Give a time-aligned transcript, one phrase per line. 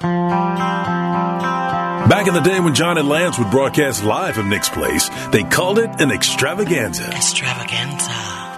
[0.00, 1.36] Back
[2.26, 5.78] in the day when John and Lance would broadcast live from Nick's Place, they called
[5.78, 7.06] it an extravaganza.
[7.10, 8.10] Extravaganza.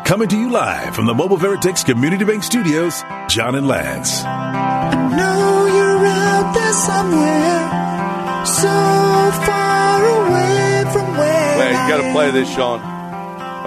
[0.04, 4.22] Coming to you live from the Mobile Veritex Community Bank Studios, John and Lance.
[4.22, 8.68] know you're out there somewhere, so
[9.44, 12.80] far away from where Wait, you got to play this, Sean.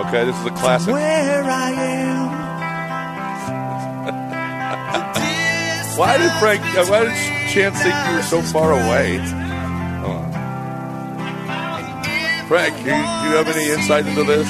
[0.05, 0.93] Okay, this is a classic.
[0.93, 2.14] Where I am.
[5.97, 6.61] Why did Frank?
[6.75, 7.13] Uh, why did
[7.51, 9.17] Chance think you were so far away?
[12.49, 14.47] Frank, you, you have any insight into this?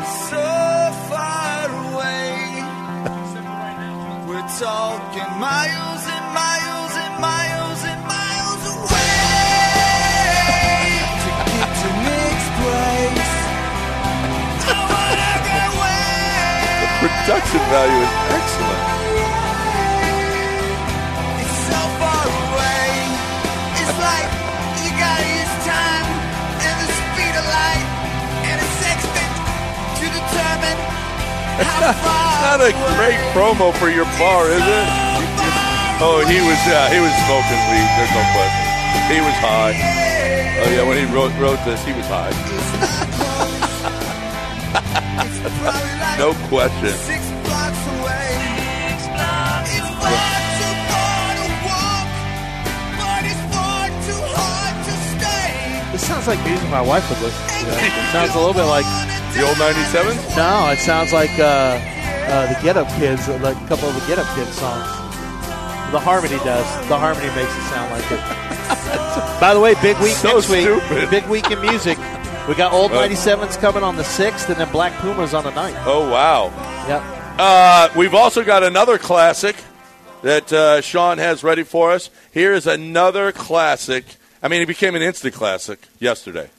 [0.00, 2.32] It's so far away.
[4.26, 5.83] We're talking miles
[17.24, 18.84] Production value is excellent.
[21.40, 22.84] It's so far away.
[23.80, 24.28] It's like
[24.84, 26.04] you gotta use time
[26.68, 27.88] and the speed of light
[28.44, 29.32] and a sextant
[29.96, 30.78] to determine
[31.64, 32.60] how far.
[32.60, 34.86] Not a great promo for your bar, is it?
[36.04, 36.60] Oh, he was.
[36.68, 37.88] Yeah, he was smoking weed.
[37.96, 38.68] There's no question.
[39.08, 39.72] He was high.
[40.60, 42.92] Oh yeah, when he wrote wrote this, he was high.
[46.18, 46.88] No question.
[47.04, 48.32] Six blocks away.
[48.94, 52.08] It's far too far to walk,
[52.96, 55.92] but it's far too hard to stay.
[55.92, 57.66] This sounds like music my wife would listen to.
[57.76, 58.86] It sounds a little bit like
[59.34, 60.16] The old '97.
[60.36, 61.76] no, it sounds like uh,
[62.30, 64.86] uh, the Get Up Kids, like a couple of the Get Up Kids songs.
[65.92, 66.66] The harmony does.
[66.88, 68.20] The harmony makes it sound like it.
[69.40, 70.62] By the way, big week So next week.
[70.64, 71.10] stupid.
[71.10, 71.98] Big week in music.
[72.48, 75.50] We got old Uh, 97s coming on the 6th, and then Black Pumas on the
[75.50, 75.82] 9th.
[75.86, 76.52] Oh wow.
[76.88, 77.02] Yep.
[77.38, 79.56] Uh, we've also got another classic
[80.22, 82.10] that uh, Sean has ready for us.
[82.32, 84.04] Here is another classic.
[84.42, 86.50] I mean, it became an instant classic yesterday.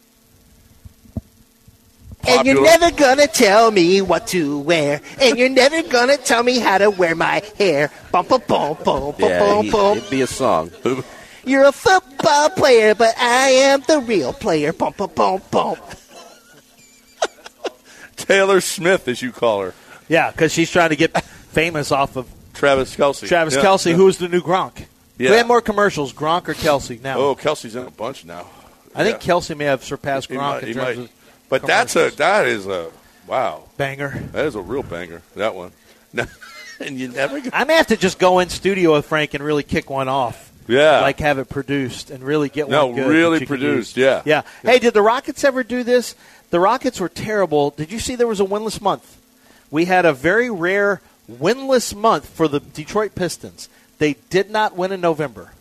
[2.27, 2.79] And you're Popular.
[2.79, 5.01] never gonna tell me what to wear.
[5.21, 7.91] And you're never gonna tell me how to wear my hair.
[8.11, 9.97] Bum, bum, bum, bum, bum, bum, bum.
[9.99, 10.71] it'd be a song.
[11.45, 14.73] You're a football player, but I am the real player.
[14.73, 15.77] Bum, bum, bum, bum.
[18.15, 19.73] Taylor Smith, as you call her,
[20.07, 23.27] Yeah, because she's trying to get famous off of Travis Kelce.
[23.27, 23.61] Travis Yeah.
[23.63, 24.85] Kelce, who's the new Gronk.
[25.17, 25.31] Yeah.
[25.31, 27.17] We have more commercials, Gronk or Kelce now.
[27.19, 28.47] Oh, Kelce's in a bunch now.
[28.93, 29.33] I think yeah.
[29.33, 31.05] Kelce may have surpassed He Gronk might- in terms might.
[31.05, 31.09] of
[31.49, 32.89] But that's a that is a
[33.27, 33.63] wow.
[33.77, 34.23] banger.
[34.31, 35.21] That is a real banger.
[35.35, 35.71] That one.
[36.79, 37.39] and you never.
[37.41, 40.07] Get, I may have to just go in studio with Frank and really kick one
[40.07, 40.44] off.
[40.67, 41.01] Yeah.
[41.01, 43.07] Like have it produced and really get No, one good.
[43.07, 44.03] really you can produced, use.
[44.05, 44.21] yeah.
[44.25, 44.41] yeah.
[44.63, 46.15] Hey, did the Rockets ever do this?
[46.49, 47.71] The Rockets were terrible.
[47.71, 49.17] Did you see there was a winless month?
[49.71, 53.67] We had a very rare winless month for the Detroit Pistons.
[53.97, 55.51] They did not win in November.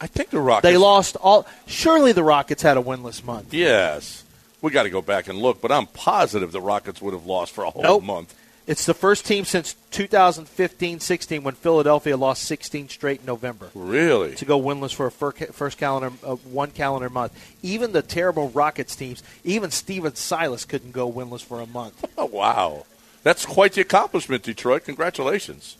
[0.00, 0.62] I think the Rockets.
[0.70, 1.46] They lost all.
[1.66, 3.52] Surely the Rockets had a winless month.
[3.52, 4.22] Yes.
[4.62, 7.52] We got to go back and look, but I'm positive the Rockets would have lost
[7.52, 8.02] for a whole Nope.
[8.04, 8.34] month.
[8.68, 13.70] It's the first team since 2015-16 when Philadelphia lost 16 straight in November.
[13.74, 14.34] Really?
[14.34, 17.32] to go winless for a first calendar uh, one calendar month.
[17.62, 22.04] Even the terrible Rockets teams, even Stephen Silas couldn't go winless for a month.
[22.18, 22.84] Oh, wow.
[23.22, 24.84] That's quite the accomplishment, Detroit.
[24.84, 25.78] Congratulations.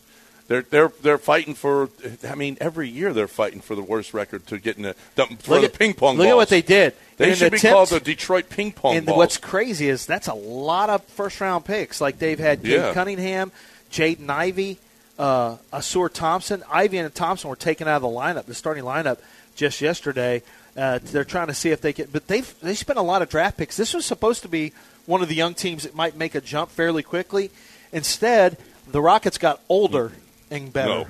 [0.48, 1.90] They're they're they're fighting for.
[2.26, 5.26] I mean, every year they're fighting for the worst record to get in the, the
[5.40, 6.16] for Look the at- ping pong.
[6.16, 6.94] Look at what they did.
[7.18, 9.18] They In should be called the Detroit ping pong And balls.
[9.18, 12.00] what's crazy is that's a lot of first round picks.
[12.00, 12.94] Like they've had Cade Yeah.
[12.94, 13.52] Cunningham,
[13.92, 14.78] Jaden Ivey,
[15.18, 16.62] uh, Ausar Thompson.
[16.70, 19.18] Ivey and Thompson were taken out of the lineup, the starting lineup,
[19.54, 20.42] just yesterday.
[20.76, 23.28] Uh, they're trying to see if they can, but they've they spent a lot of
[23.28, 23.76] draft picks.
[23.76, 24.72] This was supposed to be
[25.04, 27.50] one of the young teams that might make a jump fairly quickly.
[27.92, 28.56] Instead,
[28.90, 30.12] the Rockets got older
[30.50, 30.88] and better.
[30.88, 31.06] no.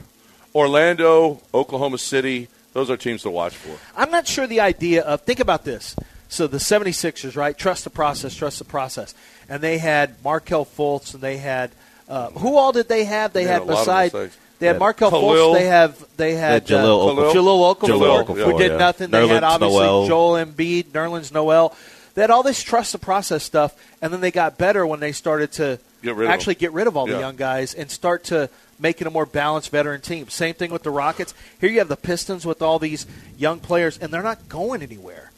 [0.54, 2.48] Orlando, Oklahoma City.
[2.72, 3.76] Those are teams to watch for.
[3.96, 5.94] I'm not sure the idea of think about this.
[6.28, 7.56] So the 76ers, right?
[7.56, 9.14] Trust the process, trust the process.
[9.48, 11.70] And they had Markelle Fultz and they had
[12.08, 13.32] uh, who all did they have?
[13.32, 14.12] They, They had had a beside
[14.58, 15.52] they had Markelle Khalil.
[15.54, 17.32] Fultz, they have they had They Jahlil uh, Okafor.
[17.34, 18.78] Jahlil Okafor, Jahlil who Okafor, did yeah.
[18.78, 19.10] nothing.
[19.10, 20.06] They had obviously Noel.
[20.06, 21.76] Joel Embiid, Nerlens Noel.
[22.14, 25.12] They had all this trust the process stuff, and then they got better when they
[25.12, 27.14] started to Get actually get rid of all Yeah.
[27.14, 30.28] the young guys and start to make it a more balanced veteran team.
[30.28, 31.34] Same thing with the Rockets.
[31.60, 35.30] Here you have the Pistons with all these young players, and they're not going anywhere.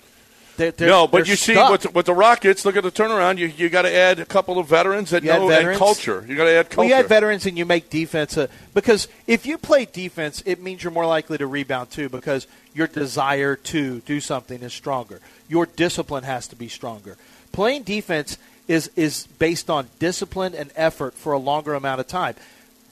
[0.56, 1.70] They're, they're, no, but you see, stuck.
[1.70, 3.38] with, with the Rockets, look at the turnaround.
[3.38, 5.68] You you got to add a couple of veterans that You add know veterans.
[5.70, 6.24] and culture.
[6.28, 6.78] You got to add culture.
[6.80, 10.60] Well, you had veterans and you make defense uh, because if you play defense, it
[10.60, 15.20] means you're more likely to rebound too because your desire to do something is stronger.
[15.48, 17.16] Your discipline has to be stronger.
[17.52, 18.36] Playing defense
[18.68, 22.34] is is based on discipline and effort for a longer amount of time.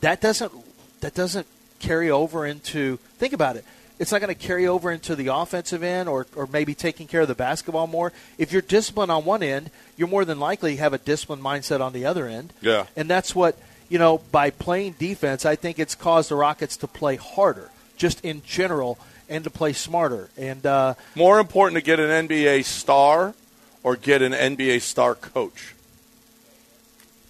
[0.00, 0.52] That doesn't
[1.00, 1.46] that doesn't
[1.78, 3.64] carry over into think about it.
[3.98, 7.22] It's not going to carry over into the offensive end or, or maybe taking care
[7.22, 8.12] of the basketball more.
[8.38, 11.92] If you're disciplined on one end, you're more than likely have a disciplined mindset on
[11.92, 12.52] the other end.
[12.60, 12.86] Yeah.
[12.94, 13.58] And that's what,
[13.88, 18.24] you know, by playing defense, I think it's caused the Rockets to play harder, just
[18.24, 20.30] in general, and to play smarter.
[20.36, 23.34] And uh, More important to get an NBA star
[23.82, 25.74] or get an NBA star coach.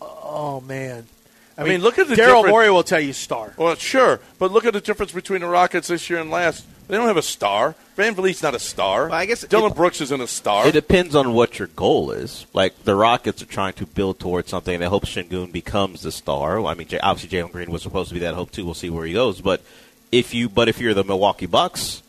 [0.03, 1.07] oh man,
[1.59, 3.53] I mean, look at the Daryl difference- Morey will tell you star.
[3.57, 6.65] Well, sure, but look at the difference between the Rockets this year and last.
[6.87, 7.75] They don't have a star.
[7.99, 9.09] VanVleet's not a star.
[9.09, 10.67] Well, I guess Dylan it- Brooks isn't a star.
[10.69, 12.47] It depends on what your goal is.
[12.55, 16.13] Like the Rockets are trying to build towards something, and they hope Sengun becomes the
[16.13, 16.61] star.
[16.63, 18.65] Well, I mean, obviously Jalen Green was supposed to be that hope too.
[18.65, 19.41] We'll see where he goes.
[19.43, 19.61] But
[20.13, 22.03] if you, but if you're the Milwaukee Bucks,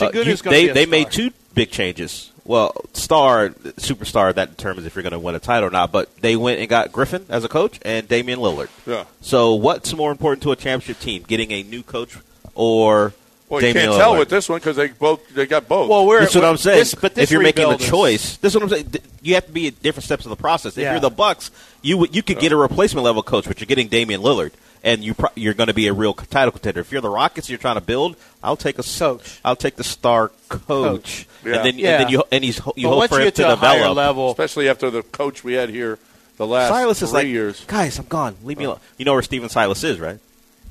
[0.00, 0.90] uh, Sengun you- is gonna they be a they star.
[0.90, 2.30] made two big changes.
[2.48, 5.92] Well, star, superstar, that determines if you're going to win a title or not.
[5.92, 8.70] But they went and got Griffin as a coach and Damian Lillard.
[8.86, 9.04] Yeah.
[9.20, 12.16] So what's more important to a championship team, getting a new coach
[12.54, 13.12] or
[13.50, 15.90] well, you can't tell with this one because they both they got both.
[15.90, 16.78] Well, we're That's what I'm saying.
[16.78, 18.94] This, but this if you're making the choice, this is what I'm saying.
[19.20, 20.76] Th- You have to be at different steps of the process.
[20.76, 20.92] If Yeah.
[20.92, 21.50] you're the Bucks,
[21.82, 25.14] you you could get a replacement level coach, but you're getting Damian Lillard, and you
[25.14, 26.80] pro- you're going to be a real title contender.
[26.80, 28.16] If you're the Rockets, you're trying to build.
[28.42, 29.40] I'll take a Coach.
[29.44, 31.56] I'll take the star coach, Yeah.
[31.56, 31.90] and then Yeah.
[31.92, 33.54] and then you and he's you But hope for you him get to, to a
[33.56, 33.96] develop.
[33.96, 35.98] level, especially after the coach we had here
[36.36, 37.64] the last Silas three is like, years.
[37.66, 38.36] guys, I'm gone.
[38.44, 38.70] Leave me oh.
[38.70, 38.80] alone.
[38.96, 40.18] You know where Stephen Silas is, right?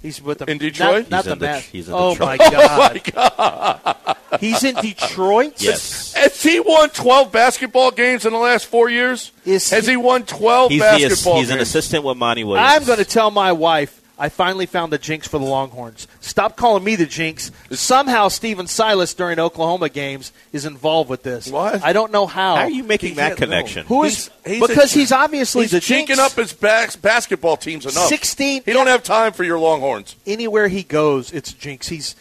[0.01, 1.09] he's with the In Detroit?
[1.09, 1.65] Not, not He's the in Det- Mets.
[1.65, 2.39] he's in oh Detroit.
[2.39, 3.81] my god!
[4.07, 5.61] Oh, He's in Detroit.
[5.61, 6.13] Yes.
[6.13, 9.31] Has he won 12 basketball games in the last four years?
[9.45, 12.43] Is Has he- he won 12 He's, the, ass- basketball he's an assistant with Monty
[12.43, 12.69] Williams.
[12.71, 16.07] I'm going to tell my wife I finally found the jinx for the Longhorns.
[16.21, 17.51] Stop calling me the jinx.
[17.69, 21.47] Somehow Stephen Silas during Oklahoma games is involved with this.
[21.51, 21.83] What?
[21.83, 22.55] I don't know how.
[22.55, 23.45] How are you making He that can't know.
[23.45, 23.85] connection?
[23.85, 26.19] Who is He's- he's a- because he's obviously He's the jinking jinx.
[26.19, 28.07] up his bas- basketball teams enough.
[28.09, 30.15] 16 He don't have time for your Longhorns.
[30.25, 31.87] anywhere he goes, it's jinx.
[31.89, 32.15] He's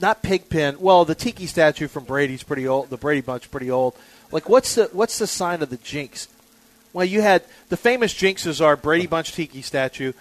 [0.00, 0.80] not Pigpen.
[0.80, 2.90] Well, the Tiki statue from Brady's pretty old.
[2.90, 3.94] The Brady Bunch pretty old.
[4.32, 6.28] Like, what's the what's the sign of the jinx?
[6.92, 10.12] Well, you had the famous jinxes are Brady Bunch Tiki statue,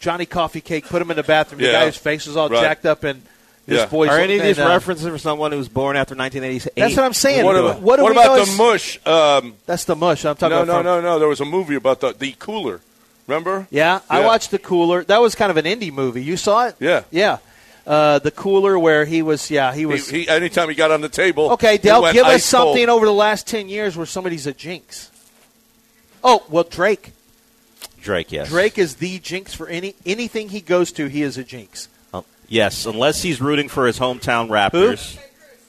[0.00, 0.86] Johnny Coffee Cake.
[0.86, 1.60] Put him in the bathroom.
[1.60, 1.72] The Yeah.
[1.72, 2.60] guy whose face is all Right.
[2.60, 3.22] jacked up and
[3.66, 3.86] his Yeah.
[3.86, 4.10] voice.
[4.10, 6.72] Are any of these and, uh, references for someone who was born after 1988?
[6.74, 7.44] That's what I'm saying.
[7.44, 8.98] What, What, about, do what about the mush?
[9.06, 10.24] Um, That's the mush.
[10.24, 10.84] I'm talking no, about.
[10.84, 11.18] no, from- no, no.
[11.18, 12.80] There was a movie about the, the cooler.
[13.26, 13.66] Remember?
[13.70, 15.04] Yeah, I watched the cooler.
[15.04, 16.22] That was kind of an indie movie.
[16.24, 16.76] You saw it?
[16.80, 17.02] Yeah.
[17.10, 17.38] Yeah.
[17.88, 19.50] Uh, the cooler where he was.
[19.50, 20.10] Yeah, he He, was.
[20.10, 21.52] he, anytime he got on the table.
[21.52, 22.68] Okay, he Dell, give us ice cold.
[22.68, 25.10] something over the last 10 years where somebody's a jinx.
[26.22, 27.12] Oh, well, Drake.
[28.02, 28.50] Drake, yes.
[28.50, 31.88] Drake is the jinx for any anything he goes to, he is a jinx.
[32.12, 35.18] Oh, yes, unless he's rooting for his hometown Raptors.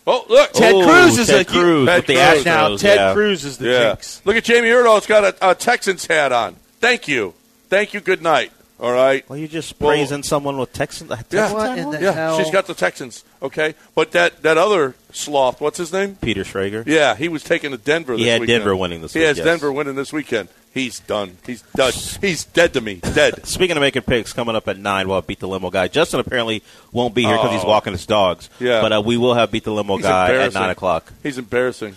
[0.05, 0.51] Oh, look.
[0.51, 2.45] Ted Ooh, Cruz is Ted a Cruz Ted with the Cruz.
[2.45, 3.13] Now, Ted yeah.
[3.13, 3.79] Cruz is the yeah.
[3.89, 4.21] jinx.
[4.25, 6.55] Look at Jamie Erdahl's got a, a Texans hat on.
[6.81, 7.33] Thank you.
[7.69, 8.01] Thank you.
[8.01, 8.51] Good night.
[8.81, 9.27] All right.
[9.29, 11.11] Well, you're just Well- praising someone with Texans.
[11.31, 11.51] Yeah.
[11.51, 11.91] What in on?
[11.91, 12.37] the Yeah, hell?
[12.39, 13.23] she's got the Texans.
[13.43, 16.17] Okay, but that that other sloth, what's his name?
[16.21, 16.83] Peter Schrager.
[16.87, 18.13] Yeah, he was taking to Denver.
[18.13, 18.59] He this had weekend.
[18.61, 19.45] Denver winning this He week, has yes.
[19.45, 20.47] Denver winning this weekend.
[20.73, 21.37] He's done.
[21.45, 21.91] He's done.
[22.21, 22.95] He's dead to me.
[22.95, 23.45] Dead.
[23.47, 25.87] Speaking of making picks, coming up at nine, we'll have beat the limo guy.
[25.89, 27.67] Justin apparently won't be here because he's Oh.
[27.69, 28.49] walking his dogs.
[28.59, 28.81] Yeah.
[28.81, 31.11] but uh, we will have beat the limo He's guy at nine o'clock.
[31.23, 31.95] He's embarrassing.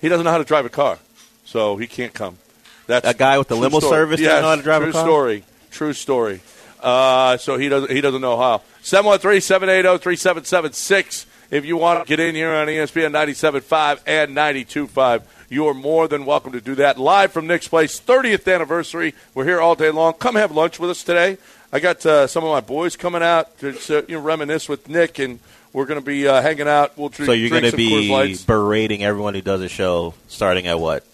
[0.00, 0.98] He doesn't know how to drive a car,
[1.44, 2.38] so he can't come.
[2.86, 3.90] That's A guy with the limo story.
[3.92, 5.04] service yes, doesn't know how to drive a true car?
[5.04, 5.44] story.
[5.74, 6.40] True story.
[6.78, 7.90] Uh, so he doesn't.
[7.90, 8.62] He doesn't know how.
[8.84, 11.26] 713-780-3776.
[11.50, 16.06] If you want to get in here on ESPN 97.5 and 92.5, you are more
[16.06, 16.96] than welcome to do that.
[16.96, 19.14] Live from Nick's Place, 30th anniversary.
[19.34, 20.12] We're here all day long.
[20.12, 21.38] Come have lunch with us today.
[21.72, 24.88] I got uh, some of my boys coming out to uh, you know, reminisce with
[24.88, 25.40] Nick, and
[25.72, 26.96] we're going to be uh, hanging out.
[26.96, 30.78] We'll drink, So you're going to be berating everyone who does a show starting at
[30.78, 31.04] what?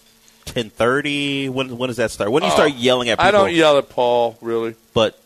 [0.51, 1.47] Ten thirty.
[1.49, 2.29] When when does that start?
[2.31, 3.27] When do you Oh, start yelling at people?
[3.27, 5.17] I don't yell at Paul really, But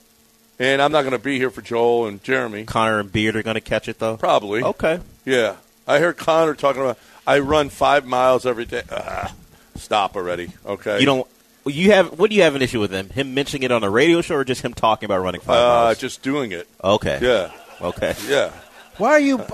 [0.59, 2.65] and I'm not going to be here for Joel and Jeremy.
[2.65, 4.17] Connor and Beard are going to catch it though.
[4.17, 4.61] Probably.
[4.63, 4.99] Okay.
[5.25, 5.55] Yeah,
[5.87, 6.99] I heard Connor talking about.
[7.25, 8.83] I run five miles every day.
[8.91, 9.33] Ah,
[9.75, 10.51] stop already.
[10.65, 10.99] Okay.
[10.99, 11.27] You don't.
[11.65, 12.19] You have.
[12.19, 13.09] What do you have an issue with him?
[13.09, 15.67] Him mentioning it on a radio show, or just him talking about running five Uh,
[15.85, 15.97] miles?
[15.97, 16.67] just doing it.
[16.83, 17.17] okay.
[17.19, 17.51] Yeah.
[17.81, 18.13] Okay.
[18.27, 18.51] Yeah.
[18.97, 19.45] Why are you.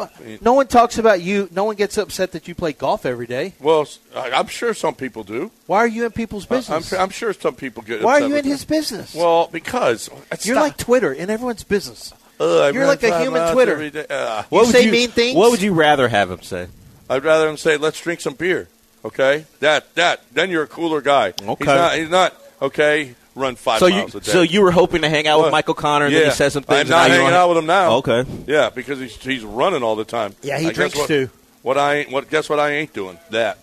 [0.41, 1.49] No one talks about you.
[1.51, 3.53] No one gets upset that you play golf every day.
[3.59, 5.51] Well, I'm sure some people do.
[5.67, 6.93] Why are you in people's I'm, business?
[6.93, 8.01] I'm sure some people get.
[8.03, 8.45] Why are you in that.
[8.45, 9.15] his business?
[9.15, 12.13] Well, because it's You're not- like Twitter in everyone's business.
[12.39, 13.73] Ugh, I you're like a human Twitter.
[13.73, 14.05] every day.
[14.09, 14.47] Ah.
[14.51, 15.35] You say mean things?
[15.35, 16.67] What would you rather have him say?
[17.09, 18.67] I'd rather him say, "Let's drink some beer."
[19.03, 21.33] Okay, that that then you're a cooler guy.
[21.41, 21.55] Okay.
[21.59, 21.95] He's not.
[21.95, 22.35] He's not.
[22.61, 24.19] Okay, run five So you, a day.
[24.21, 26.19] so you were hoping to hang out with Michael Connor, and yeah.
[26.21, 26.81] then he says some things.
[26.81, 27.91] I'm not now you hanging don't- out with him now.
[27.97, 28.25] Okay.
[28.47, 30.35] Yeah, because he's he's running all the time.
[30.41, 31.29] Yeah, he I drinks what, too.
[31.61, 33.57] What I ain't, what guess what I ain't doing that.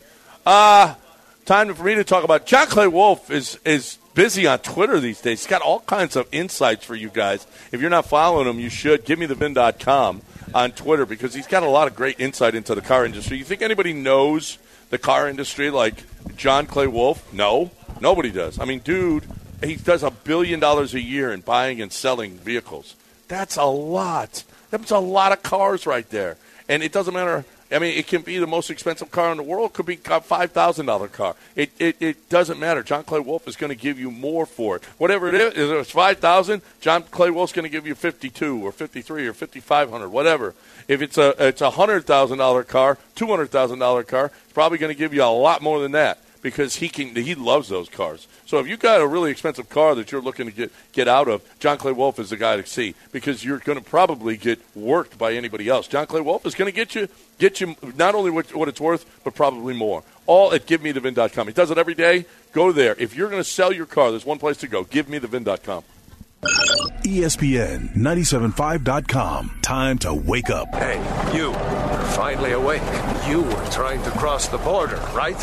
[0.47, 0.95] Uh
[1.45, 5.21] time for me to talk about John Clay Wolf is is busy on Twitter these
[5.21, 5.41] days.
[5.41, 7.47] He's got all kinds of insights for you guys.
[7.73, 9.05] If you're not following him, you should.
[9.05, 10.23] Give me the VIN.com
[10.55, 13.37] on Twitter because he's got a lot of great insight into the car industry.
[13.39, 14.59] You think anybody knows
[14.91, 15.95] the car industry like
[16.37, 17.33] John Clay Wolf?
[17.33, 17.71] No,
[18.01, 18.59] nobody does.
[18.59, 19.25] I mean, dude,
[19.63, 22.95] he does a billion dollars a year in buying and selling vehicles.
[23.29, 24.45] That's a lot.
[24.71, 26.37] That's a lot of cars right there.
[26.69, 27.45] And it doesn't matter.
[27.71, 29.71] I mean, it can be the most expensive car in the world.
[29.71, 31.37] It could be a five thousand dollar car.
[31.55, 32.83] It, it it doesn't matter.
[32.83, 34.85] John Clay Wolf is going to give you more for it.
[34.97, 38.31] Whatever it is, if it's five thousand, John Clay Wolf's going to give you fifty
[38.31, 40.55] two or fifty three or fifty five hundred, whatever.
[40.89, 44.53] If it's a it's a hundred thousand dollar car, two hundred thousand dollar car, it's
[44.55, 47.69] probably going to give you a lot more than that because he can he loves
[47.69, 48.27] those cars.
[48.49, 51.29] So if you've got a really expensive car that you're looking to get get out
[51.29, 54.59] of, John Clay Wolf is the guy to see because you're going to probably get
[54.75, 55.87] worked by anybody else.
[55.87, 58.81] John Clay Wolf is going to get you get you not only what, what it's
[58.81, 60.03] worth, but probably more.
[60.25, 61.47] All at GiveMeTheVin.com.
[61.47, 62.25] He does it every day.
[62.55, 62.97] Go there.
[62.99, 64.83] If you're going to sell your car, there's one place to go.
[64.83, 65.85] GiveMeTheVin.com.
[67.05, 69.59] ESPN 975.com.
[69.61, 70.75] Time to wake up.
[70.75, 70.97] Hey,
[71.37, 71.51] you.
[71.51, 72.81] You're finally awake.
[73.27, 75.37] You were trying to cross the border, right?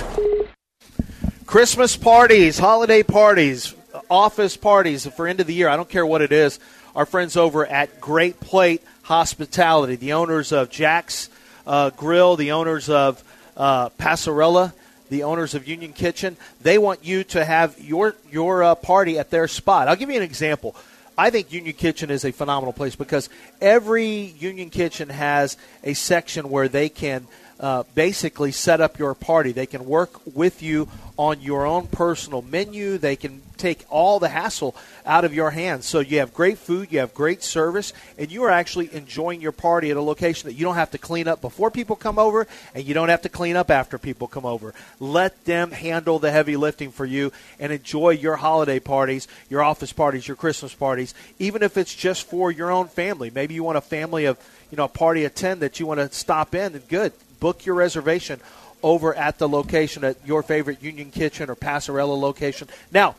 [1.56, 3.74] Christmas parties, holiday parties,
[4.10, 5.70] office parties for end of the year.
[5.70, 6.60] I don't care what it is.
[6.94, 11.30] Our friends over at Great Plate Hospitality, the owners of Jack's
[11.66, 13.24] uh, Grill, the owners of
[13.56, 14.74] uh, Passarella,
[15.08, 19.30] the owners of Union Kitchen, they want you to have your your uh, party at
[19.30, 19.88] their spot.
[19.88, 20.76] I'll give you an example.
[21.18, 23.30] I think Union Kitchen is a phenomenal place because
[23.62, 24.10] every
[24.40, 27.28] Union Kitchen has a section where they can
[27.60, 29.52] uh, basically set up your party.
[29.52, 32.98] They can work with you on your own personal menu.
[32.98, 35.86] They can take all the hassle out of your hands.
[35.86, 39.54] So you have great food, you have great service, and you are actually enjoying your
[39.54, 42.48] party at a location that you don't have to clean up before people come over
[42.74, 44.74] and you don't have to clean up after people come over.
[45.00, 49.94] Let them handle the heavy lifting for you and enjoy your holiday parties, your office
[49.94, 53.32] parties, your Christmas parties, even if it's just for your own family.
[53.34, 54.38] Maybe you want a family of,
[54.70, 57.14] you know, a party of 10 that you want to stop in and good.
[57.40, 58.40] Book your reservation
[58.84, 62.68] over at the location at your favorite Union Kitchen or Passarella location.
[62.92, 63.16] Now,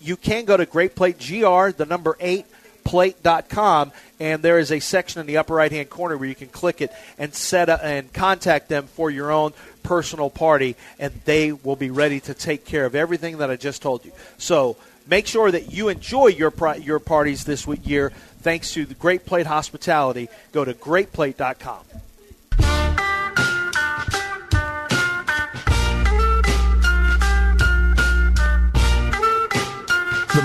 [0.00, 2.46] you can go to Great Plate GR, the number eight
[2.86, 6.46] plate.com and there is a section in the upper right hand corner where you can
[6.46, 11.50] click it and set up and contact them for your own personal party and they
[11.50, 14.12] will be ready to take care of everything that I just told you.
[14.38, 14.76] So
[15.08, 18.10] make sure that you enjoy your your parties this year
[18.40, 20.28] thanks to the Great Plate Hospitality.
[20.52, 22.05] Go to greatplate.com.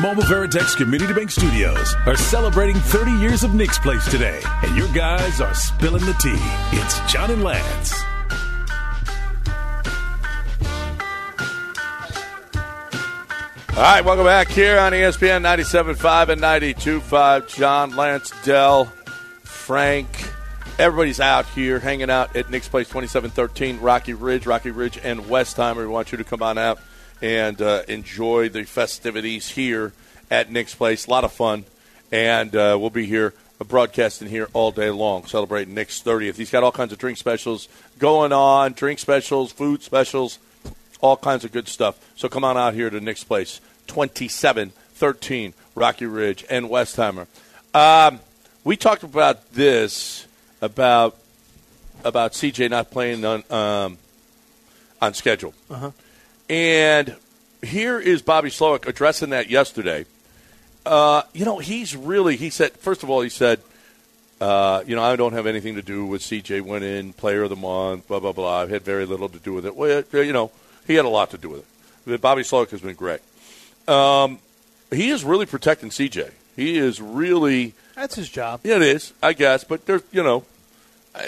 [0.01, 4.91] Mobile Veritex Community Bank Studios are celebrating 30 years of Nick's Place today, and your
[4.93, 6.34] guys are spilling the tea.
[6.72, 7.93] It's John and Lance.
[13.77, 17.55] All right, welcome back here on ESPN 97.5 and 92.5.
[17.55, 18.86] John, Lance, Dell,
[19.43, 20.08] Frank,
[20.79, 25.77] everybody's out here hanging out at Nick's Place 2713 Rocky Ridge, Rocky Ridge and Westheimer.
[25.77, 26.79] We want you to come on out
[27.22, 29.94] and uh, enjoy the festivities here
[30.30, 31.08] at Nick's Place.
[31.08, 31.66] A lot of fun,
[32.12, 36.36] and uh, we'll be here uh, broadcasting here all day long, celebrating Nick's 30th.
[36.36, 37.68] He's got all kinds of drink specials
[38.00, 40.40] going on, drink specials, food specials,
[41.01, 42.00] all kinds of good stuff.
[42.16, 47.28] So come on out here to Nick's Place, 2713 Rocky Ridge and Westheimer.
[47.74, 48.20] Um,
[48.63, 50.28] we talked about this
[50.62, 51.18] about
[52.04, 53.98] about CJ not playing on um,
[55.01, 55.54] on schedule.
[56.51, 57.15] And
[57.63, 60.05] here is Bobby Slowik addressing that yesterday.
[60.86, 63.62] Uh, you know, he's really, he said, first of all, he said,
[64.41, 67.55] uh, you know, I don't have anything to do with CJ winning player of the
[67.55, 68.60] month, blah, blah, blah.
[68.63, 69.77] I've had very little to do with it.
[69.77, 70.51] Well, you know,
[70.86, 71.65] he had a lot to do with it.
[72.05, 73.22] But Bobby Slowik has been great.
[73.88, 74.39] Um,
[74.91, 76.31] he is really protecting CJ.
[76.58, 78.60] He is really, That's his job.
[78.65, 79.63] yeah, it is, I guess.
[79.63, 80.43] But there's, you know,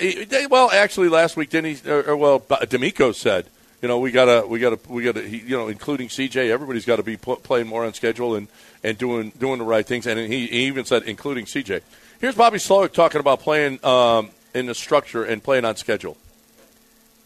[0.01, 1.89] he- they- well, actually, last week, didn't he?
[1.89, 3.45] Or, or, well, DeMeco said,
[3.83, 7.03] you know, we gotta, we gotta, we gotta, you know, including CJ, everybody's got to
[7.03, 8.47] be pl- playing more on schedule and
[8.81, 10.07] and doing doing the right things.
[10.07, 11.81] And he, he even said, including CJ.
[12.21, 16.15] Here's Bobby Slowik talking about playing um, in the structure and playing on schedule.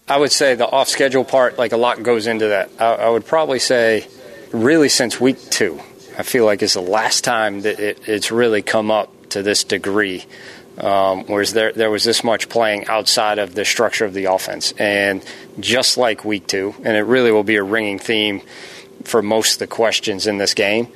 [0.07, 2.71] I would say the off schedule part, like a lot goes into that.
[2.79, 4.07] I, I would probably say,
[4.51, 5.79] really, since week two,
[6.17, 9.63] I feel like it's the last time that it, it's really come up to this
[9.63, 10.25] degree.
[10.77, 14.73] Um, whereas there, there was this much playing outside of the structure of the offense.
[14.77, 15.25] And
[15.59, 18.41] just like week two, and it really will be a ringing theme
[19.03, 20.87] for most of the questions in this game,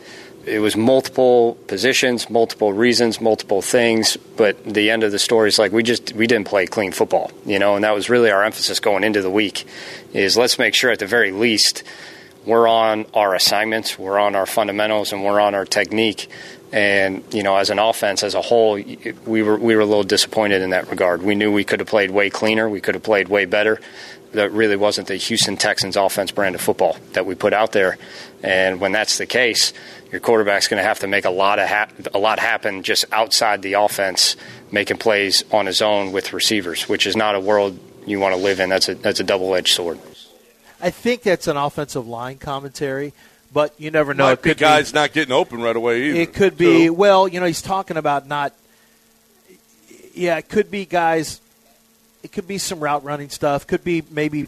[0.46, 4.18] it was multiple positions, multiple reasons, multiple things.
[4.38, 7.32] But the end of the story is like we just we didn't play clean football,
[7.46, 9.66] you know, and that was really our emphasis going into the week.
[10.14, 11.84] Is let's make sure at the very least
[12.46, 16.28] we're on our assignments, we're on our fundamentals, and we're on our technique.
[16.72, 20.04] And you know, as an offense as a whole, we were we were a little
[20.04, 21.22] disappointed in that regard.
[21.22, 23.80] We knew we could have played way cleaner, we could have played way better.
[24.32, 27.98] That really wasn't the Houston Texans offense brand of football that we put out there.
[28.42, 29.74] And when that's the case,
[30.10, 33.62] your quarterback's going to have to make a lot of a lot happen just outside
[33.62, 34.38] the offense,
[34.72, 38.42] making plays on his own with receivers, which is not a world you want to
[38.42, 38.70] live in.
[38.70, 40.00] That's a that's a double edged sword.
[40.82, 43.13] I think that's an offensive line commentary,
[43.53, 44.25] but you never know.
[44.25, 46.20] Might it be could guys not getting open right away either.
[46.20, 46.86] It could be.
[46.86, 46.93] too.
[46.93, 48.53] Well, you know, he's talking about not.
[50.13, 51.41] Yeah, it could be guys.
[52.24, 53.65] It could be some route running stuff.
[53.67, 54.48] Could be maybe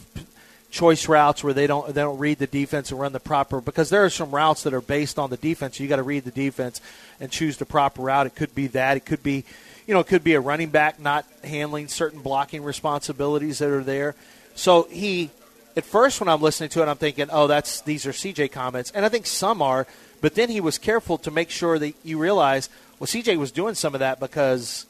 [0.74, 3.92] choice routes where they don't they don't read the defense and run the proper because
[3.92, 5.80] there are some routes that are based on the defense.
[5.80, 6.82] You got to read the defense
[7.20, 8.26] and choose the proper route.
[8.26, 8.98] It could be that.
[8.98, 9.46] It could be,
[9.86, 13.84] you know, it could be a running back not handling certain blocking responsibilities that are
[13.84, 14.16] there.
[14.56, 15.30] So he,
[15.76, 18.92] at first when I'm listening to it, I'm thinking, oh, that's these are CJ comments,
[18.92, 19.88] and I think some are.
[20.22, 23.76] But then he was careful to make sure that you realize, well, CJ was doing
[23.76, 24.86] some of that because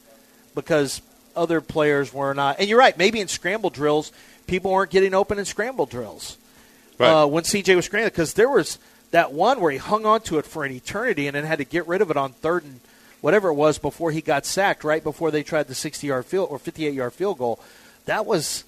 [0.54, 1.02] because
[1.36, 2.60] other players were not.
[2.60, 2.96] And you're right.
[2.96, 4.12] Maybe in scramble drills,
[4.46, 6.36] people weren't getting open in scramble drills
[6.96, 7.22] Right.
[7.22, 8.78] uh, when CJ was scrambling because there was
[9.10, 11.64] that one where he hung on to it for an eternity and then had to
[11.64, 12.78] get rid of it on third and
[13.20, 14.84] whatever it was before he got sacked.
[14.84, 17.58] Right before they tried the 60 yard field or 58 yard field goal.
[18.04, 18.62] That was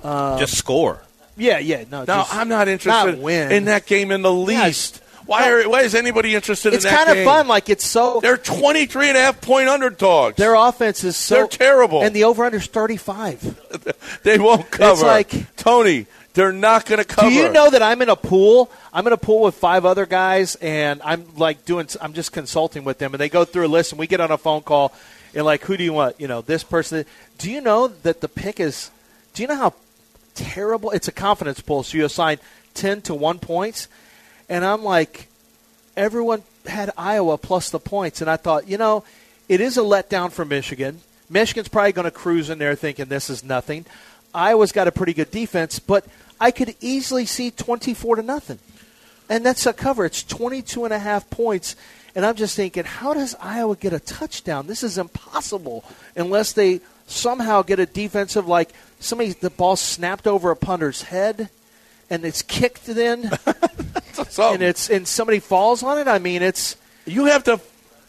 [0.04, 1.02] Um, just score.
[1.36, 3.50] Yeah, yeah, no, No, just I'm not interested not win.
[3.52, 5.00] in that game in the least.
[5.24, 7.24] Why, are, why is anybody interested It's in that kind of game?
[7.24, 7.46] fun.
[7.48, 10.36] Like it's so They're 23 and a half point underdogs.
[10.36, 12.02] their offense is so They're terrible.
[12.02, 14.20] and the over under is 35.
[14.24, 14.92] they won't cover.
[14.92, 17.28] It's like- Tony, they're not going to cover.
[17.28, 18.70] Do you know that I'm in a pool?
[18.92, 21.88] I'm in a pool with five other guys, and I'm like doing.
[22.00, 24.30] I'm just consulting with them, and they go through a list, and we get on
[24.30, 24.92] a phone call,
[25.34, 26.20] and like, who do you want?
[26.20, 27.04] You know, this person.
[27.38, 28.90] Do you know that the pick is?
[29.34, 29.74] Do you know how
[30.34, 30.90] terrible?
[30.90, 32.38] It's a confidence pool, so you assign
[32.74, 33.88] ten to one points,
[34.48, 35.28] and I'm like,
[35.96, 39.04] everyone had Iowa plus the points, and I thought, you know,
[39.48, 41.00] it is a letdown for Michigan.
[41.28, 43.86] Michigan's probably going to cruise in there thinking this is nothing.
[44.34, 46.06] Iowa's got a pretty good defense, but
[46.40, 48.58] I could easily see 24 to nothing.
[49.28, 50.04] And that's a cover.
[50.04, 51.76] It's 22 and a half points.
[52.14, 54.66] And I'm just thinking, how does Iowa get a touchdown?
[54.66, 55.84] This is impossible
[56.16, 61.48] unless they somehow get a defensive, like somebody, the ball snapped over a punter's head
[62.12, 63.30] and it's kicked then
[64.38, 66.06] and it's and somebody falls on it.
[66.06, 67.58] I mean, it's you have the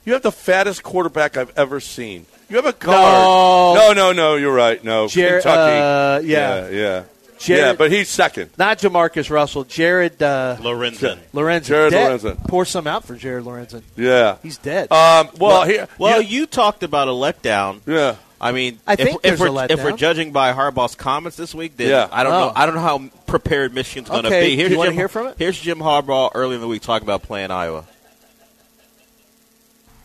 [0.06, 2.26] you have the fattest quarterback I've ever seen.
[2.50, 3.76] You have a guard.
[3.78, 4.36] No, no, no.
[4.36, 4.84] You're right.
[4.84, 5.72] No, Jer- Kentucky.
[5.78, 6.68] uh, yeah.
[6.68, 7.04] yeah, yeah.
[7.40, 8.52] Jared- yeah, but he's second.
[8.58, 9.64] not JaMarcus Russell.
[9.66, 11.20] Jared uh, Lorenzen.
[11.34, 11.64] Lorenzen.
[11.66, 12.20] Jared Dead.
[12.22, 12.48] Lorenzen.
[12.48, 13.82] Pour some out for Jared Lorenzen.
[13.98, 14.38] Yeah.
[14.44, 14.92] He's dead.
[14.92, 17.82] Um, well, here, Well, yeah, you talked about a letdown.
[17.86, 18.16] yeah.
[18.40, 21.38] I mean, I if, think if there's a we're if we're judging by Harbaugh's comments
[21.38, 22.10] this week, then Yeah.
[22.12, 22.40] I don't Oh.
[22.48, 22.52] know.
[22.56, 24.56] I don't know how prepared Michigan's going to Okay, be.
[24.58, 25.36] Here's you wanna Jim, hear from it?
[25.38, 27.86] Here's Jim Harbaugh early in the week talking about playing Iowa.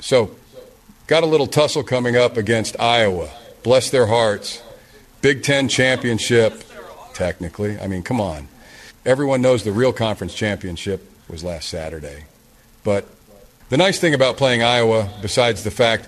[0.01, 0.31] So,
[1.09, 3.31] got a little tussle coming up against Iowa.
[3.63, 4.63] Bless their hearts.
[5.23, 6.63] Big Ten championship,
[7.15, 7.81] technically.
[7.81, 8.47] I mean, come on.
[9.07, 12.25] Everyone knows the real conference championship was last Saturday.
[12.85, 13.07] But
[13.71, 16.07] the nice thing about playing Iowa, besides the fact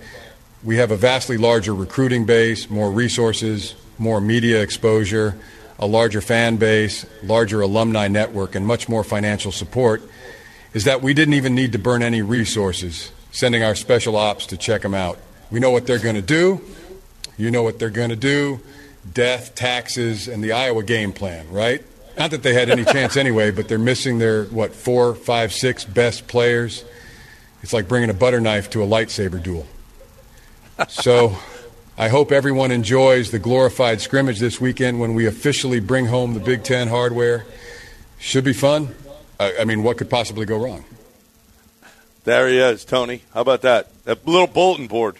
[0.62, 5.34] We have a vastly larger recruiting base, more resources, more media exposure,
[5.78, 10.02] a larger fan base, larger alumni network, and much more financial support.
[10.74, 14.56] Is that we didn't even need to burn any resources sending our special ops to
[14.56, 15.18] check them out.
[15.50, 16.60] We know what they're going to do.
[17.36, 18.60] You know what they're going to do
[19.14, 21.82] death, taxes, and the Iowa game plan, right?
[22.18, 25.84] Not that they had any chance anyway, but they're missing their, what, four, five, six
[25.84, 26.84] best players.
[27.62, 29.66] It's like bringing a butter knife to a lightsaber duel.
[30.88, 31.36] So
[31.98, 36.40] I hope everyone enjoys the glorified scrimmage this weekend when we officially bring home the
[36.40, 37.44] Big Ten hardware.
[38.18, 38.94] Should be fun.
[39.38, 40.84] I, I mean, what could possibly go wrong?
[42.24, 43.22] There he is, Tony.
[43.32, 43.88] How about that?
[44.04, 45.16] That little bulletin board.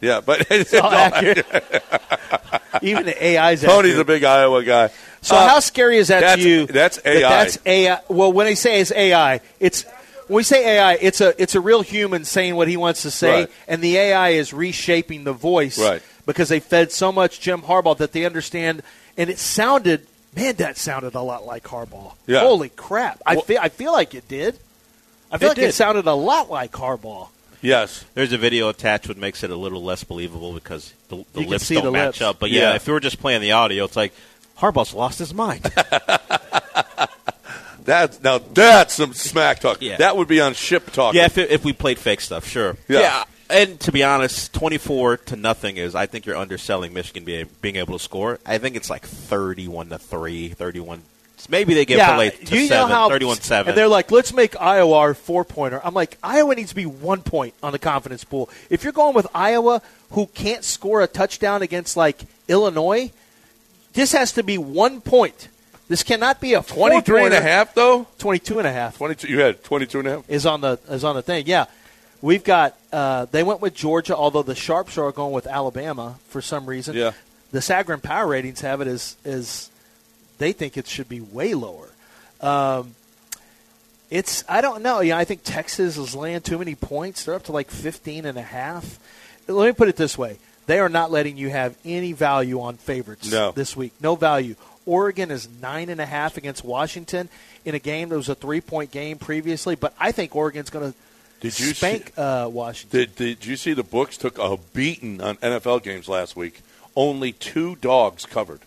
[0.00, 1.44] Yeah, but it's, all all accurate.
[1.52, 2.62] accurate.
[2.82, 4.00] Even the AI's Tony's accurate.
[4.00, 4.90] a big Iowa guy.
[5.22, 6.66] So Uh, how scary is that to you?
[6.66, 7.28] that's that AI.
[7.28, 8.00] That's AI.
[8.08, 9.82] Well, when I say it's AI, it's
[10.28, 13.10] when we say AI, it's a it's a real human saying what he wants to
[13.10, 13.50] say, Right.
[13.66, 16.00] and the AI is reshaping the voice Right.
[16.26, 18.82] because they fed so much Jim Harbaugh that they understand.
[19.16, 20.06] And it sounded,
[20.36, 22.12] man, that sounded a lot like Harbaugh.
[22.28, 22.40] Yeah.
[22.40, 23.20] Holy crap!
[23.26, 24.56] I Well- feel I feel like it did.
[25.30, 27.28] I feel It like it sounded a lot like Harbaugh.
[27.60, 28.04] Yes.
[28.14, 31.64] There's a video attached which makes it a little less believable because the, the lips
[31.66, 32.22] see don't the match lips.
[32.22, 32.38] up.
[32.38, 32.74] But yeah, Yeah.
[32.76, 34.12] if we were just playing the audio, it's like
[34.58, 35.62] Harbaugh's lost his mind.
[37.84, 39.78] That's now that's some smack talk.
[39.80, 39.96] Yeah.
[39.96, 41.14] That would be on ship talk.
[41.14, 42.76] yeah, if, it, if we played fake stuff, sure.
[42.86, 43.24] Yeah.
[43.48, 47.76] And to be honest, 24 to nothing is, I think you're underselling Michigan being, being
[47.76, 48.40] able to score.
[48.44, 51.00] I think it's like 31 to 3, 31.
[51.48, 53.70] Maybe they get yeah, late to you 7, know how 31 7.
[53.70, 55.80] And they're like, let's make Iowa our four pointer.
[55.84, 58.48] I'm like, Iowa needs to be one point on the confidence pool.
[58.70, 63.12] If you're going with Iowa, who can't score a touchdown against like Illinois,
[63.92, 65.48] this has to be one point.
[65.88, 68.06] This cannot be a 23 and a half, though?
[68.18, 69.28] 22 and a half 22.
[69.28, 70.30] You had 22 and a half?
[70.30, 71.46] is on the is on the thing.
[71.46, 71.64] Yeah,
[72.20, 72.76] we've got.
[72.92, 76.94] Uh, they went with Georgia, although the sharps are going with Alabama for some reason.
[76.94, 77.12] Yeah.
[77.52, 79.70] The Sagarin Power ratings have it as as
[80.38, 81.88] they think it should be way lower.
[82.40, 82.94] Um,
[84.10, 85.00] it's I don't know.
[85.00, 87.24] Yeah, I think Texas is laying too many points.
[87.24, 88.98] They're up to like 15 and a half.
[89.46, 90.38] Let me put it this way.
[90.66, 93.52] They are not letting you have any value on favorites No.
[93.52, 93.92] this week.
[94.00, 94.54] No value.
[94.86, 97.28] Oregon is nine and a half against Washington
[97.64, 100.92] in a game that was a three point game previously, but I think Oregon's going
[100.92, 100.98] to
[101.40, 103.00] Did you spank see- uh, Washington.
[103.00, 106.60] Did, did you see the books took a beating on NFL games last week?
[106.96, 108.60] Only two dogs covered.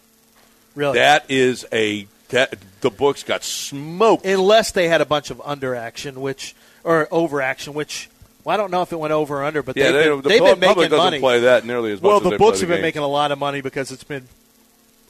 [0.76, 1.00] Really?
[1.00, 4.26] That is a that the books got smoked.
[4.26, 8.10] Unless they had a bunch of under action, which or over action, which
[8.44, 10.22] well, I don't know if it went over or under, but yeah, they've they, been,
[10.22, 11.20] the they've been making doesn't money.
[11.20, 12.08] play that nearly as much.
[12.08, 12.84] well, as the books play have the been games.
[12.84, 14.28] making a lot of money because it's been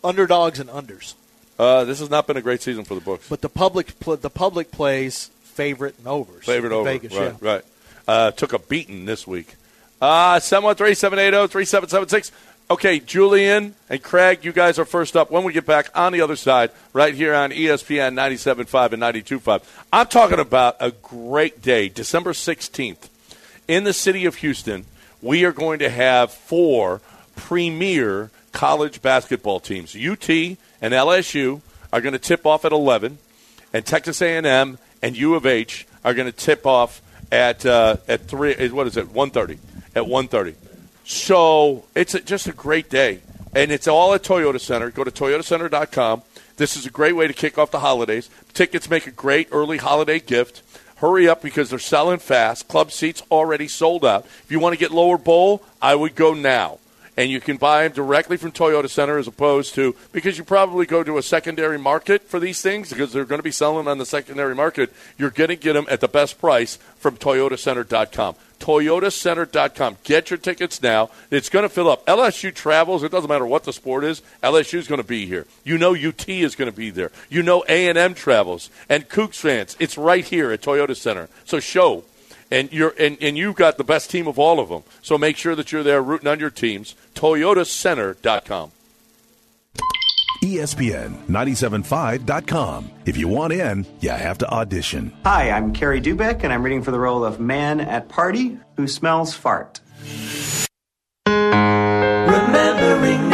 [0.03, 1.13] underdogs and unders.
[1.57, 3.29] Uh, this has not been a great season for the books.
[3.29, 6.45] But the public pl- the public plays favorite and overs.
[6.45, 6.89] Favorite over.
[6.89, 7.47] Vegas, right, yeah.
[7.53, 7.63] right.
[8.07, 9.55] Uh, took a beating this week.
[10.01, 12.31] Uh, 713-780-3776.
[12.69, 15.29] Okay, Julian and Craig, you guys are first up.
[15.29, 19.63] When we get back on the other side, right here on ESPN 97.5 and 92.5.
[19.91, 23.09] I'm talking about a great day, December 16th.
[23.67, 24.85] In the city of Houston,
[25.21, 27.01] we are going to have four
[27.35, 29.95] premier college basketball teams.
[29.95, 33.17] UT and LSU are going to tip off at 11,
[33.73, 38.27] and Texas A&M and U of H are going to tip off at uh, at
[38.27, 38.69] three.
[38.69, 39.13] What is it?
[39.13, 39.57] 1:30.
[39.95, 40.55] At 1:30.
[41.03, 43.21] So it's a, just a great day,
[43.55, 44.91] and it's all at Toyota Center.
[44.91, 46.23] Go to toyotacenter.com.
[46.57, 48.29] This is a great way to kick off the holidays.
[48.53, 50.61] Tickets make a great early holiday gift.
[50.97, 52.67] Hurry up because they're selling fast.
[52.67, 54.25] Club seats already sold out.
[54.43, 56.77] If you want to get lower bowl, I would go now.
[57.17, 60.85] And you can buy them directly from Toyota Center as opposed to because you probably
[60.85, 63.97] go to a secondary market for these things because they're going to be selling on
[63.97, 64.93] the secondary market.
[65.17, 68.35] You're going to get them at the best price from ToyotaCenter.com.
[68.61, 69.97] ToyotaCenter.com.
[70.03, 71.09] Get your tickets now.
[71.31, 72.05] It's going to fill up.
[72.05, 73.03] LSU travels.
[73.03, 74.21] It doesn't matter what the sport is.
[74.43, 75.47] LSU is going to be here.
[75.63, 77.11] You know UT is going to be there.
[77.27, 78.69] You know A&M travels.
[78.87, 81.27] And Cougs fans, it's right here at Toyota Center.
[81.43, 82.03] So show.
[82.51, 84.83] And you're and, and you've got the best team of all of them.
[85.01, 86.95] So make sure that you're there rooting on your teams.
[87.15, 88.71] ToyotaCenter.com.
[90.41, 92.89] ESPN 975.com.
[93.05, 95.13] If you want in, you have to audition.
[95.23, 98.87] Hi, I'm Carrie Dubeck, and I'm reading for the role of man at party who
[98.87, 99.79] smells fart.
[101.27, 103.30] Remembering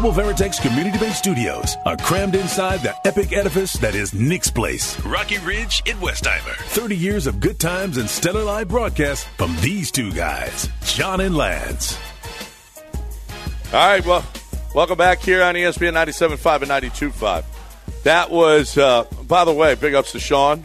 [0.00, 4.98] Mobile Veritex Community Bank Studios are crammed inside the epic edifice that is Nick's Place,
[5.04, 6.54] Rocky Ridge in Westheimer.
[6.54, 11.36] 30 years of good times and stellar live broadcasts from these two guys, John and
[11.36, 11.98] Lance.
[13.74, 14.24] All right, well,
[14.74, 17.44] welcome back here on ESPN 97.5 and 92.5.
[18.04, 20.64] That was, uh, by the way, big ups to Sean,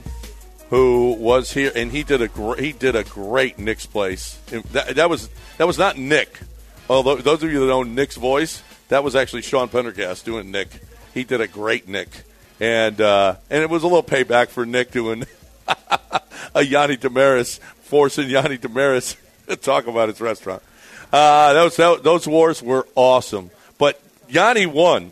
[0.69, 4.39] who was here, and he did a gr- he did a great Nick's place.
[4.71, 6.39] That, that was that was not Nick.
[6.89, 10.69] Although those of you that know Nick's voice, that was actually Sean Pendergast doing Nick.
[11.13, 12.09] He did a great Nick,
[12.59, 15.25] and uh, and it was a little payback for Nick doing
[16.55, 19.15] a Yanni Demeris forcing Yanni Demeris
[19.47, 20.61] to talk about his restaurant.
[21.11, 25.11] Uh, those that, those wars were awesome, but Yanni won,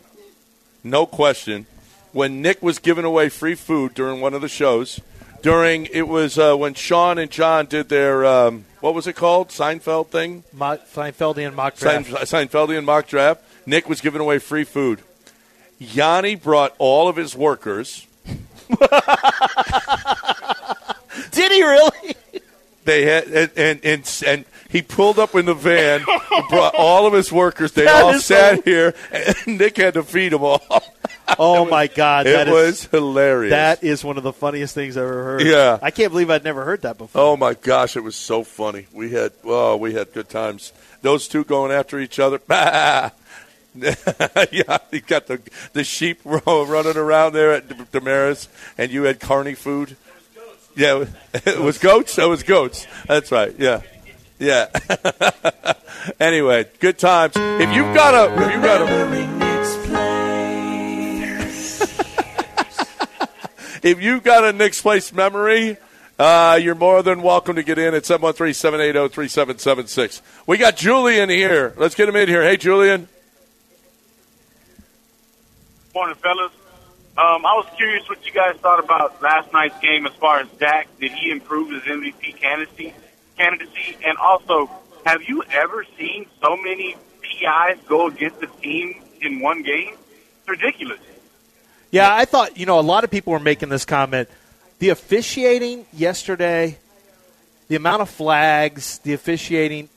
[0.82, 1.66] no question.
[2.12, 5.00] When Nick was giving away free food during one of the shows,
[5.42, 9.48] during it was uh, when Sean and John did their um, what was it called
[9.48, 12.06] Seinfeld thing, Mo- Seinfeldian mock draft.
[12.06, 13.42] Sein, Seinfeldian mock draft.
[13.66, 15.00] Nick was giving away free food.
[15.78, 18.06] Yanni brought all of his workers.
[21.30, 22.16] Did he really?
[22.84, 27.06] They had and and and, and he pulled up in the van, and brought all
[27.06, 27.72] of his workers.
[27.72, 30.62] They That all sat so- here, and Nick had to feed them all.
[31.38, 32.26] Oh my God!
[32.26, 33.50] it that is- was hilarious.
[33.52, 35.40] That is one of the funniest things I've ever heard.
[35.42, 35.78] Yeah.
[35.80, 37.18] I can't believe I'd never heard that before.
[37.22, 38.86] Oh my gosh, it was so funny.
[38.92, 40.74] We had oh, we had good times.
[41.00, 42.38] Those two going after each other.
[44.52, 45.40] yeah, he got the
[45.72, 48.46] the sheep running around there at Demeris,
[48.78, 49.96] and you had carny food.
[50.76, 52.16] Yeah, it was goats.
[52.18, 52.86] It was goats.
[53.06, 53.52] That's right.
[53.58, 53.80] Yeah,
[54.38, 54.68] yeah.
[56.20, 57.32] anyway, good times.
[57.36, 58.84] If you've got a, if you've got a,
[63.82, 65.78] if you've got a Nick's Place memory,
[66.16, 70.20] uh, you're more than welcome to get in at 713-780-3776.
[70.46, 71.74] We got Julian here.
[71.76, 72.44] Let's get him in here.
[72.44, 73.08] Hey, Julian.
[75.94, 76.50] Morning, fellas.
[77.16, 80.48] Um, I was curious what you guys thought about last night's game as far as
[80.58, 80.88] Dak.
[80.98, 82.92] Did he improve his MVP candidacy?
[83.38, 84.68] Candidacy, and also,
[85.06, 89.94] have you ever seen so many PIs go against the team in one game?
[90.40, 90.98] It's ridiculous.
[91.92, 94.28] Yeah, I thought you know a lot of people were making this comment.
[94.80, 96.78] The officiating yesterday,
[97.68, 99.88] the amount of flags, the officiating,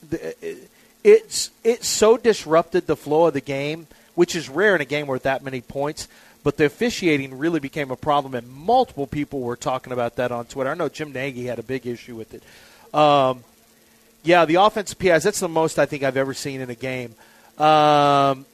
[1.04, 5.06] it's it so disrupted the flow of the game, which is rare in a game
[5.06, 6.08] with that many points.
[6.44, 10.46] But the officiating really became a problem, and multiple people were talking about that on
[10.46, 10.72] Twitter.
[10.72, 12.42] I know Jim Nagy had a big issue with it.
[12.98, 13.44] Um,
[14.24, 17.14] yeah, the offensive PIs, that's the most I think I've ever seen in a game.
[17.60, 18.48] Um,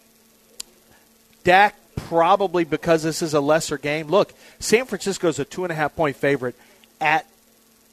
[1.45, 4.07] Dak probably because this is a lesser game.
[4.07, 6.55] Look, San Francisco's a two and a half point favorite
[6.99, 7.25] at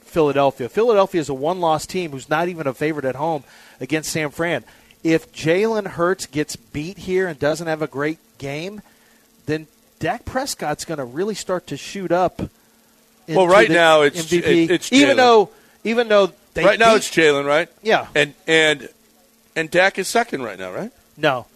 [0.01, 0.69] Philadelphia.
[0.69, 3.45] Philadelphia is a one loss team who's not even a favorite at home
[3.81, 4.65] against San Fran.
[5.03, 8.83] If Jalen Hurts gets beat here and doesn't have a great game,
[9.47, 9.67] then
[9.99, 12.43] Dak Prescott's going to really start to shoot up.
[13.29, 14.65] Well, right now it's- MVP.
[14.65, 15.17] it- it's even Jalen.
[15.17, 15.51] though
[15.85, 17.69] even though they right now beat- it's Jalen, right?
[17.83, 18.09] Yeah.
[18.15, 18.89] And and
[19.57, 20.91] and Dak is second right now, right?
[21.17, 21.47] no.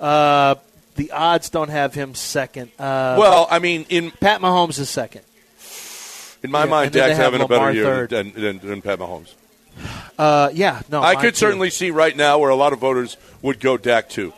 [0.00, 0.54] Uh,
[0.96, 2.70] the odds don't have him second.
[2.78, 5.22] Uh, well, I mean, in Pat Mahomes is second.
[6.42, 9.32] in my Yeah, mind, Dak's having a better year than, than, than Pat Mahomes.
[10.18, 11.38] Uh, yeah, no, I could too.
[11.40, 14.32] certainly see right now where a lot of voters would go Dak two.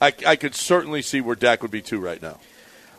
[0.00, 2.38] I, I could certainly see where Dak would be two right now.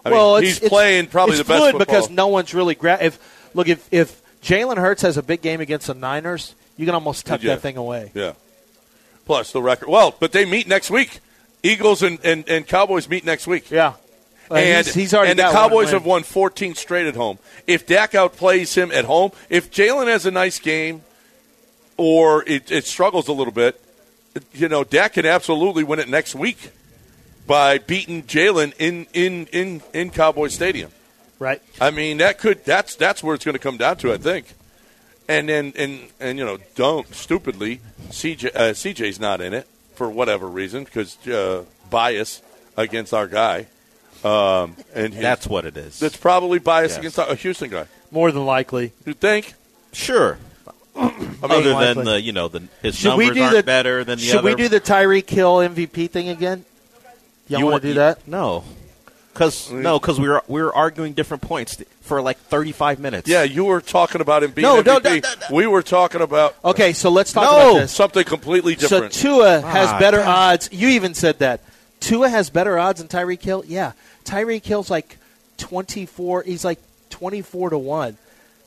[0.05, 3.49] I well, mean, it's, he's playing probably the best because no one's really gra- if
[3.53, 7.25] look if if Jalen Hurts has a big game against the Niners, you can almost
[7.25, 7.55] tuck Yeah.
[7.55, 8.11] that thing away.
[8.13, 8.33] Yeah.
[9.25, 9.87] Plus the record.
[9.87, 11.19] Well, but they meet next week.
[11.63, 13.69] Eagles and, and, and Cowboys meet next week.
[13.69, 13.93] Yeah.
[14.49, 17.37] Uh, and he's, he's already and the Cowboys have won 14 straight at home.
[17.67, 21.03] If Dak outplays him at home, if Jalen has a nice game,
[22.01, 23.79] or it, it struggles a little bit,
[24.53, 26.71] you know, Dak can absolutely win it next week
[27.47, 30.91] by beating Jalen in, in, in, in Cowboy Stadium.
[31.39, 31.61] right.
[31.79, 34.45] I mean, that could that's that's where it's going to come down to, I think.
[35.27, 40.09] And then and and you know, don't stupidly CJ uh, CJ's not in it for
[40.09, 42.41] whatever reason because uh, bias
[42.77, 43.67] against our guy.
[44.23, 45.99] Um, and he- That's what it is.
[45.99, 46.97] That's probably bias Yes.
[46.99, 47.85] against our, a Houston guy.
[48.11, 48.91] More than likely.
[49.05, 49.53] You think?
[49.93, 50.37] Sure.
[51.01, 52.03] I mean, Other than likely.
[52.05, 54.29] the, you know, the, his Should we numbers do aren't the better than the other.
[54.31, 54.49] Should other.
[54.49, 56.65] we do the Tyreek Hill MVP thing again?
[57.47, 58.27] Y'all You want want- to do that?
[58.27, 58.63] No,
[59.33, 63.27] because no, because we were we were arguing different points for like thirty five minutes.
[63.27, 64.85] yeah, you were talking about him being No, MVP.
[64.85, 67.91] no, no, no, We were talking about Okay, so let's talk no about this.
[67.91, 69.13] something completely different.
[69.13, 70.27] So Tua has Ah, better gosh.
[70.27, 70.69] odds.
[70.71, 71.61] You even said that.
[71.99, 73.63] Tua has better odds than Tyreek Hill.
[73.67, 73.93] Yeah,
[74.25, 75.17] Tyreek Hill's like
[75.57, 76.43] twenty four.
[76.43, 78.17] He's like twenty four to one.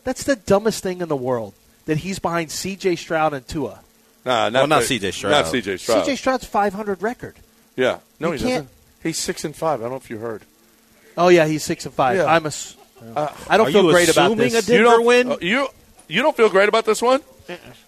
[0.04, 1.54] That's the dumbest thing in the world.
[1.86, 2.96] That he's behind C.J.
[2.96, 3.80] Stroud and Tua.
[4.24, 5.10] nah, not, Well, not C.J.
[5.10, 5.30] Stroud.
[5.30, 6.04] Not CJ Stroud.
[6.06, 6.16] C.J.
[6.16, 7.36] Stroud's five hundred record.
[7.76, 8.70] Yeah, no, You he can't- doesn't.
[9.02, 9.80] He's six and five.
[9.80, 10.42] I don't know if you heard.
[11.18, 12.16] Oh yeah, he's six and five.
[12.16, 12.24] Yeah.
[12.24, 12.48] I'm a.
[12.48, 12.76] s-
[13.48, 14.54] I don't feel great about this.
[14.54, 15.32] a Denver you don't win?
[15.32, 15.68] uh, you
[16.08, 17.20] you don't feel great about this one?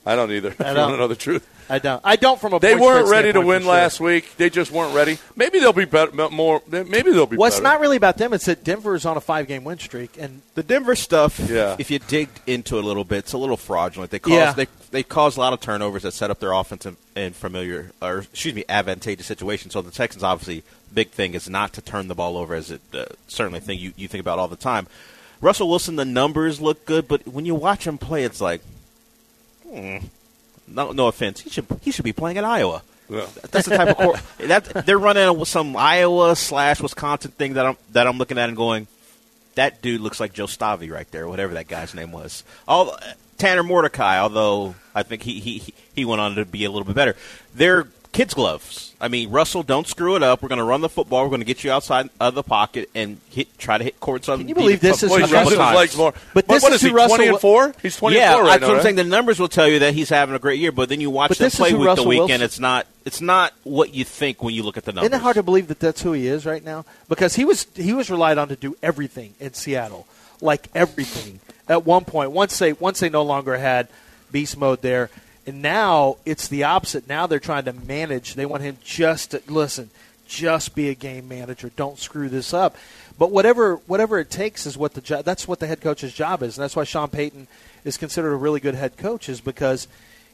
[0.05, 0.55] I don't either.
[0.61, 0.77] I don't.
[0.77, 1.49] want to know the truth.
[1.69, 2.01] I don't.
[2.05, 2.59] I don't from a.
[2.61, 3.71] They weren't ready to win sure.
[3.71, 4.37] last week.
[4.37, 5.19] They just weren't ready.
[5.35, 6.13] Maybe they'll be better.
[6.31, 6.63] More.
[6.69, 7.37] Maybe they'll be.
[7.37, 8.33] Well, it's not really about them.
[8.33, 11.77] It's that Denver is on a five-game win streak, and The Denver stuff, Yeah.
[11.79, 14.11] if you dig into it a little bit, it's a little fraudulent.
[14.11, 14.53] They cause Yeah.
[14.53, 17.91] they they cause a lot of turnovers that set up their offense in, in familiar
[18.01, 19.73] or excuse me advantageous situations.
[19.73, 20.63] So the Texans obviously
[20.95, 23.93] big thing is not to turn the ball over as it uh, certainly thing you,
[23.97, 24.87] you think about all the time.
[25.41, 28.63] Russell Wilson, the numbers look good, but when you watch him play, it's like,
[29.69, 29.97] hmm,
[30.69, 32.83] no, no offense, he should he should be playing at Iowa.
[33.09, 33.27] Yeah.
[33.53, 37.77] That's the type of court that they're running some Iowa slash Wisconsin thing that I'm
[37.93, 38.87] that I'm looking at and going,
[39.55, 42.43] that dude looks like Joe Stavi right there, whatever that guy's name was.
[42.67, 42.99] All
[43.39, 46.85] Tanner Mordecai, although I think he he he- he went on to be a little
[46.85, 47.17] bit better.
[47.55, 48.86] They're kids' gloves.
[48.99, 50.43] I mean, Russell, don't screw it up.
[50.43, 51.23] We're going to run the football.
[51.25, 54.29] We're going to get you outside of the pocket and hit, try to hit courts
[54.29, 54.39] on.
[54.39, 56.15] Can you believe this is Well, who he's using his Russell- legs more.
[56.33, 56.95] But this what is is he?
[56.95, 57.75] Russell Twenty and four.
[57.83, 58.67] He's twenty yeah, and four right that's now.
[58.69, 58.83] what I'm right?
[58.85, 58.97] saying.
[58.97, 61.29] The numbers will tell you that he's having a great year, but then you watch
[61.29, 64.05] But them play who week to Russell week, Wilson- it's not it's not what you
[64.05, 65.11] think when you look at the numbers.
[65.11, 66.85] Isn't it hard to believe that that's who he is right now?
[67.09, 70.07] Because he was he was relied on to do everything in Seattle,
[70.41, 71.41] like everything.
[71.69, 73.89] At one point, once they once they no longer had
[74.33, 75.11] beast mode there,
[75.47, 77.09] and now it's the opposite.
[77.09, 78.35] Now they're trying to manage.
[78.35, 79.91] They want him just to listen,
[80.27, 81.71] just be a game manager.
[81.77, 82.77] Don't screw this up.
[83.19, 85.23] But whatever whatever it takes is what the.
[85.23, 87.47] That's what the head coach's job is, and that's why Sean Payton
[87.85, 89.29] is considered a really good head coach.
[89.29, 89.89] Is because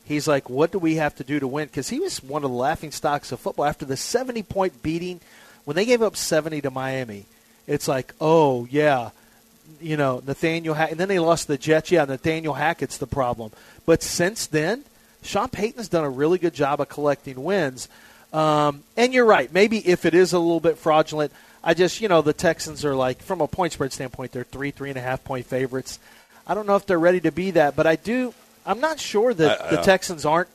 [0.04, 1.68] he's like, what do we have to do to win?
[1.68, 5.20] Because he was one of the laughing stocks of football after the 70 point beating.
[5.64, 7.26] When they gave up 70 to Miami,
[7.68, 9.10] it's like, oh, yeah,
[9.80, 10.90] you know, Nathaniel Hack.
[10.90, 11.92] And then they lost the Jets.
[11.92, 13.52] Yeah, Nathaniel Hackett's the problem.
[13.86, 14.84] But since then,
[15.22, 17.88] Sean Payton's done a really good job of collecting wins.
[18.32, 19.52] Um, and you're right.
[19.52, 21.32] Maybe if it is a little bit fraudulent,
[21.62, 24.70] I just, you know, the Texans are like, from a point spread standpoint, they're three,
[24.70, 25.98] three and a half point favorites.
[26.46, 28.34] I don't know if they're ready to be that, but I do.
[28.66, 30.48] I'm not sure that I- I- the Texans aren't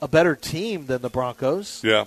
[0.00, 1.80] a better team than the Broncos.
[1.82, 2.04] Yeah,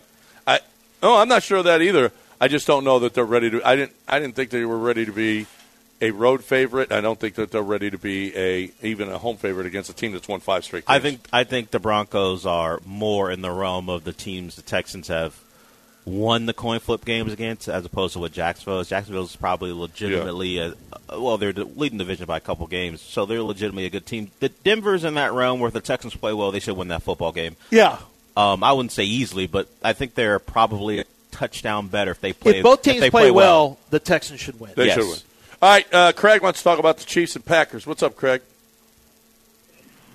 [0.48, 0.60] I.
[1.04, 2.12] No, I'm not sure of that either.
[2.42, 3.68] I just don't know that they're ready to.
[3.68, 3.94] I didn't.
[4.08, 5.46] I didn't think they were ready to be
[6.02, 6.92] a road favorite.
[6.92, 9.94] I don't think that they're ready to be a even a home favorite against a
[9.94, 10.86] team that's won five straight.
[10.86, 10.96] Games.
[10.96, 14.62] I think I think the Broncos are more in the realm of the teams the
[14.62, 15.40] Texans have
[16.06, 18.90] won the coin flip games against, as opposed to what Jacksonville is.
[18.90, 20.74] Jacksonville is probably legitimately a,
[21.10, 24.32] well, they're leading the division by a couple games, so they're legitimately a good team.
[24.40, 27.04] The Denver's in that realm where if the Texans play well, they should win that
[27.04, 27.56] football game.
[27.70, 28.00] Yeah.
[28.36, 32.34] Um, I wouldn't say easily, but I think they're probably a touchdown better if they
[32.34, 32.58] play.
[32.58, 34.72] If both teams they play, well, the Texans should win.
[34.76, 34.96] they yes.
[34.96, 35.20] should win.
[35.62, 37.86] All right, uh, Craig wants to talk about the Chiefs and Packers.
[37.86, 38.42] What's up, Craig?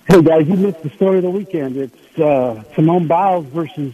[0.07, 1.77] Hey guys, you missed the story of the weekend.
[1.77, 3.93] It's uh, Simone Biles versus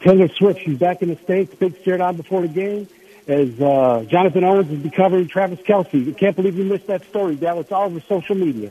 [0.00, 0.60] Taylor Swift.
[0.60, 1.54] She's back in the states.
[1.54, 2.88] Big stare down before the game
[3.26, 6.10] as uh, Jonathan Owens is be covering Travis Kelce.
[6.10, 7.60] I can't believe you missed that story, Dal.
[7.60, 8.70] It's all over social media.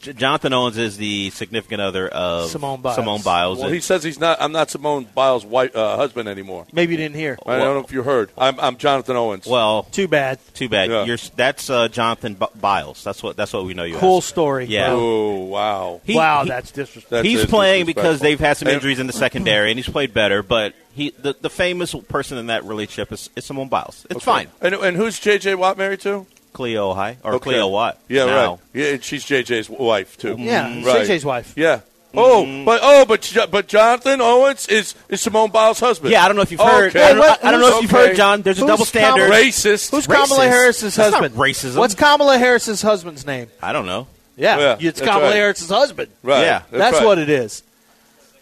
[0.00, 2.96] J- Jonathan Owens is the significant other of Simone Biles.
[2.96, 3.58] Simone Biles.
[3.58, 4.40] Well, he says he's not.
[4.40, 6.66] I'm not Simone Biles' wife, uh, husband anymore.
[6.72, 7.38] Maybe you didn't hear.
[7.46, 8.30] I don't know if you heard.
[8.38, 9.46] I'm, I'm Jonathan Owens.
[9.46, 10.38] well, Too bad.
[10.54, 10.90] Too bad.
[10.90, 11.04] Yeah.
[11.04, 13.02] You're, that's uh, Jonathan B- Biles.
[13.04, 14.24] That's what that's what we know you Cool as.
[14.24, 14.66] story.
[14.66, 14.88] Yeah.
[14.92, 16.00] oh wow.
[16.04, 17.22] He- wow, he- that's disrespectful.
[17.28, 20.42] He's it's playing because they've had some injuries in the secondary, and he's played better.
[20.42, 24.04] But he, the, the famous person in that relationship is, is Simone Biles.
[24.10, 24.24] It's Okay.
[24.24, 24.48] fine.
[24.60, 25.54] And, and who's J.J.
[25.54, 26.26] Watt married to?
[26.52, 27.52] Kealia Ohai or Okay.
[27.52, 27.98] Kealia Watt.
[28.08, 28.50] Yeah, now.
[28.50, 28.58] right.
[28.74, 30.36] Yeah, and she's J.J.'s wife too.
[30.38, 31.06] Yeah, right.
[31.06, 31.52] JJ's wife.
[31.56, 31.80] Yeah.
[32.14, 36.10] Oh, but oh, but but Jonathan Owens is is Simone Biles' husband.
[36.10, 36.88] Yeah, I don't know if you've heard.
[36.96, 37.02] Okay.
[37.04, 38.08] I don't, I don't know if you've okay.
[38.08, 38.42] heard, John.
[38.42, 39.24] There's a Who's double standard.
[39.26, 39.90] Kamala- Racist.
[39.90, 40.22] Who's Racist.
[40.28, 41.40] Kamala Harris's That's not husband?
[41.40, 41.76] racism.
[41.76, 43.48] What's Kamala Harris's husband's name?
[43.62, 44.06] I don't know.
[44.36, 45.34] Yeah, Yeah, it's Kamala right.
[45.34, 46.10] Harris's husband.
[46.22, 46.40] right.
[46.42, 46.62] Yeah.
[46.70, 47.04] That's, right.
[47.04, 47.62] what it is.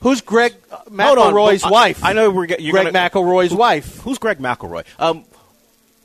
[0.03, 1.33] Who's Greg uh, Hold on.
[1.35, 2.05] McElroy's I- wife?
[2.05, 3.99] I know we're get- you're Greg gonna, McElroy's wife.
[4.03, 4.85] Who's Greg McElroy?
[4.99, 5.25] Um,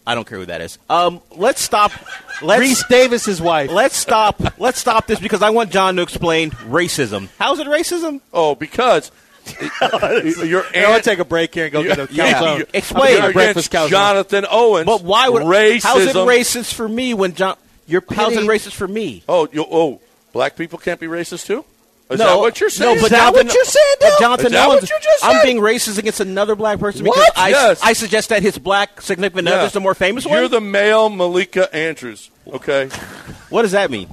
[0.05, 0.77] I don't care who that is.
[0.89, 1.91] Um, let's stop.
[2.41, 3.69] Let's Rece Davis's wife.
[3.69, 4.41] let's stop.
[4.59, 7.29] Let's stop this because I want John to explain racism.
[7.37, 8.19] How's it racism?
[8.33, 9.11] Oh, because
[9.79, 12.33] your I want to take a break here and go get a Yeah.
[12.33, 12.59] calzone.
[12.59, 13.03] you- Explain.
[13.03, 13.89] I'm gonna you're get a breakfast against calzone.
[13.91, 14.85] Jonathan Owens.
[14.87, 15.83] But why would racism?
[15.83, 17.57] How's it racist for me when John?
[17.85, 19.21] You're how's it racist for me?
[19.29, 20.01] Oh, you, oh,
[20.33, 21.63] black people can't be racist too.
[22.11, 22.95] Is no, that what you're saying?
[22.95, 25.25] No, but Is that Jonathan, what you're saying, but Jonathan Is that what you just
[25.25, 27.81] I'm being racist against another black person because I, Yes.
[27.83, 29.55] I suggest that his black significant Yeah.
[29.55, 30.51] other is the more famous You're one.
[30.51, 32.29] the male Malika Andrews.
[32.47, 32.89] Okay.
[33.49, 34.09] what does that mean?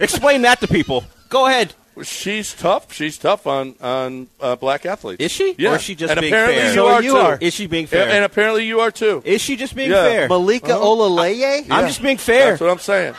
[0.00, 1.04] Explain that to people.
[1.28, 1.74] Go ahead.
[2.02, 2.92] She's tough.
[2.92, 5.22] She's tough on on uh, black athletes.
[5.22, 5.54] Is she?
[5.56, 5.72] Yeah.
[5.72, 6.68] Or is she just and being apparently fair?
[6.70, 7.16] You So are you too.
[7.18, 7.38] are.
[7.40, 8.02] Is she being fair?
[8.02, 9.22] And, and apparently you are too.
[9.24, 10.02] is she just being Yeah.
[10.02, 10.28] fair?
[10.28, 11.66] Malika Olaleye?
[11.70, 12.50] I'm just being fair.
[12.50, 13.14] That's what I'm saying.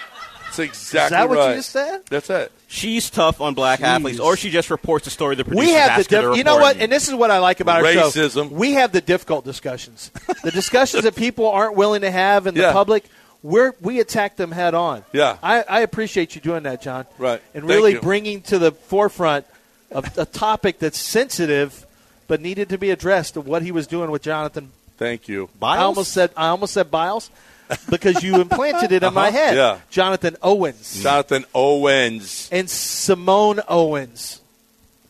[0.57, 2.05] That's exactly Is that what you just said?
[2.09, 2.51] That's it.
[2.67, 5.87] She's tough on black athletes, or she just reports the story the producers We have
[5.89, 8.09] the ask diff- you know what, and this is what I like about our show.
[8.09, 8.49] Racism.
[8.49, 10.11] We have the difficult discussions,
[10.43, 13.05] the discussions that people aren't willing to have in the public.
[13.43, 15.03] we're we attack them head on.
[15.13, 15.37] Yeah.
[15.43, 17.05] I, I appreciate you doing that, John.
[17.17, 17.41] Right.
[17.53, 18.01] and Thank really you.
[18.01, 19.45] bringing to the forefront
[19.91, 21.85] of a topic that's sensitive
[22.27, 24.71] but needed to be addressed of what he was doing with Jonathan.
[24.97, 25.49] Thank you.
[25.61, 27.29] I almost said I almost said Biles
[27.89, 29.37] because you implanted it in my Uh-huh.
[29.37, 29.55] head.
[29.55, 29.79] Yeah.
[29.89, 32.49] Jonathan Owens Jonathan Owens.
[32.51, 34.41] and Simone Owens.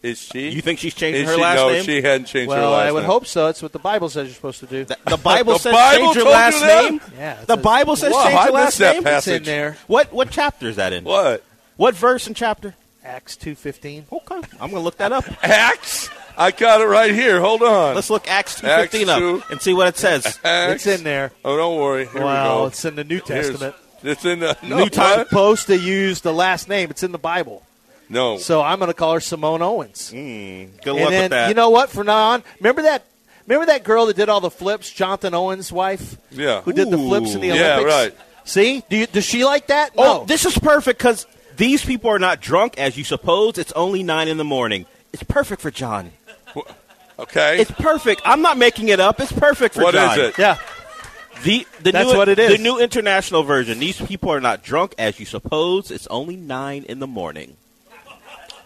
[0.03, 0.49] Is she?
[0.49, 1.41] You think she's changing Is her she?
[1.41, 1.78] last no, name?
[1.78, 3.10] No, she hadn't changed her Well, last I would name.
[3.10, 3.47] hope so.
[3.47, 4.86] It's what the Bible says you're supposed to do.
[4.86, 7.01] The Bible The says Bible change your told you last name.
[7.18, 9.03] Yeah, the says- Bible says Wow, change I your last that name.
[9.03, 9.34] passage.
[9.41, 9.78] It's in there.
[9.88, 11.03] What what chapter is that in?
[11.06, 11.43] What?
[11.78, 12.76] What verse and chapter?
[13.03, 14.06] Acts two fifteen.
[14.12, 15.26] Okay, I'm gonna look that up.
[15.43, 16.10] Acts?
[16.38, 17.40] I got it right here.
[17.40, 17.96] Hold on.
[17.96, 19.44] Let's look Acts two Acts up 2.
[19.52, 20.26] and see what it says.
[20.44, 20.86] Acts.
[20.86, 21.32] It's in there.
[21.44, 22.08] Oh, don't worry.
[22.08, 22.66] Here Wow, we go.
[22.68, 23.76] it's in the New Here's- Testament.
[24.04, 25.30] It's in the no, New time what?
[25.30, 26.92] supposed to use the last name.
[26.92, 27.64] It's in the Bible.
[28.08, 28.38] No.
[28.38, 30.12] So I'm going to call her Simone Owens.
[30.14, 31.48] Mm, good and luck then with that.
[31.50, 31.90] you know what?
[31.90, 33.04] From now on, remember that.
[33.48, 36.62] Remember that girl that did all the flips, Jonathan Owens' wife, Yeah.
[36.62, 37.60] who did the flips in the Olympics.
[37.92, 38.16] Yeah, right.
[38.44, 39.92] See, Do you, does she like that?
[39.98, 40.26] Oh, no.
[40.26, 41.26] this is perfect because
[41.58, 43.58] these people are not drunk as you suppose.
[43.60, 44.86] It's only nine in the morning.
[45.14, 46.12] It's perfect for John.
[47.18, 47.60] Okay.
[47.62, 48.22] It's perfect.
[48.26, 49.20] I'm not making it up.
[49.22, 50.20] It's perfect for What is John.
[50.20, 50.38] it?
[50.38, 50.58] yeah.
[51.43, 52.51] The, the That's new, what it is.
[52.58, 53.80] The new international version.
[53.80, 55.91] These people are not drunk as you suppose.
[55.91, 57.56] It's only nine in the morning.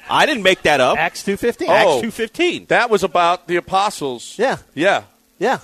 [0.09, 0.97] I didn't make that up.
[0.97, 1.69] Acts two fifteen.
[1.69, 2.01] Acts Oh.
[2.01, 2.65] two fifteen.
[2.67, 4.35] That was about the apostles.
[4.39, 5.03] Yeah, Yeah.
[5.37, 5.59] yeah.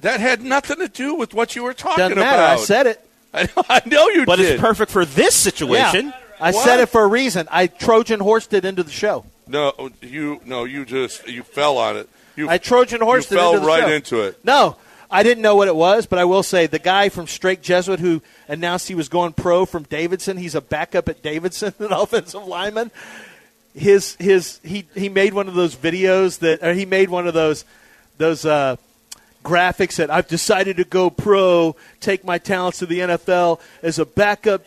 [0.00, 2.36] That had nothing to do with what you were talking Doesn't matter.
[2.42, 2.58] about.
[2.60, 3.04] I said it.
[3.34, 4.52] I know, I know you But did.
[4.52, 6.06] it's perfect for this situation.
[6.06, 6.12] Yeah.
[6.40, 6.64] I What?
[6.64, 7.48] said it for a reason.
[7.50, 9.24] I Trojan horsed it into the show.
[9.48, 12.08] No, you no, you just you fell on it.
[12.36, 13.30] You I Trojan horse.
[13.30, 13.88] you fell into right show.
[13.88, 14.44] into it.
[14.44, 14.76] No,
[15.10, 17.98] I didn't know what it was, but I will say the guy from Strake Jesuit
[18.00, 20.36] who announced he was going pro from Davidson.
[20.36, 22.90] He's a backup at Davidson, an offensive lineman.
[23.74, 27.34] His his he he made one of those videos that or he made one of
[27.34, 27.64] those
[28.18, 28.76] those uh,
[29.44, 34.04] graphics that I've decided to go pro, take my talents to the NFL as a
[34.04, 34.64] backup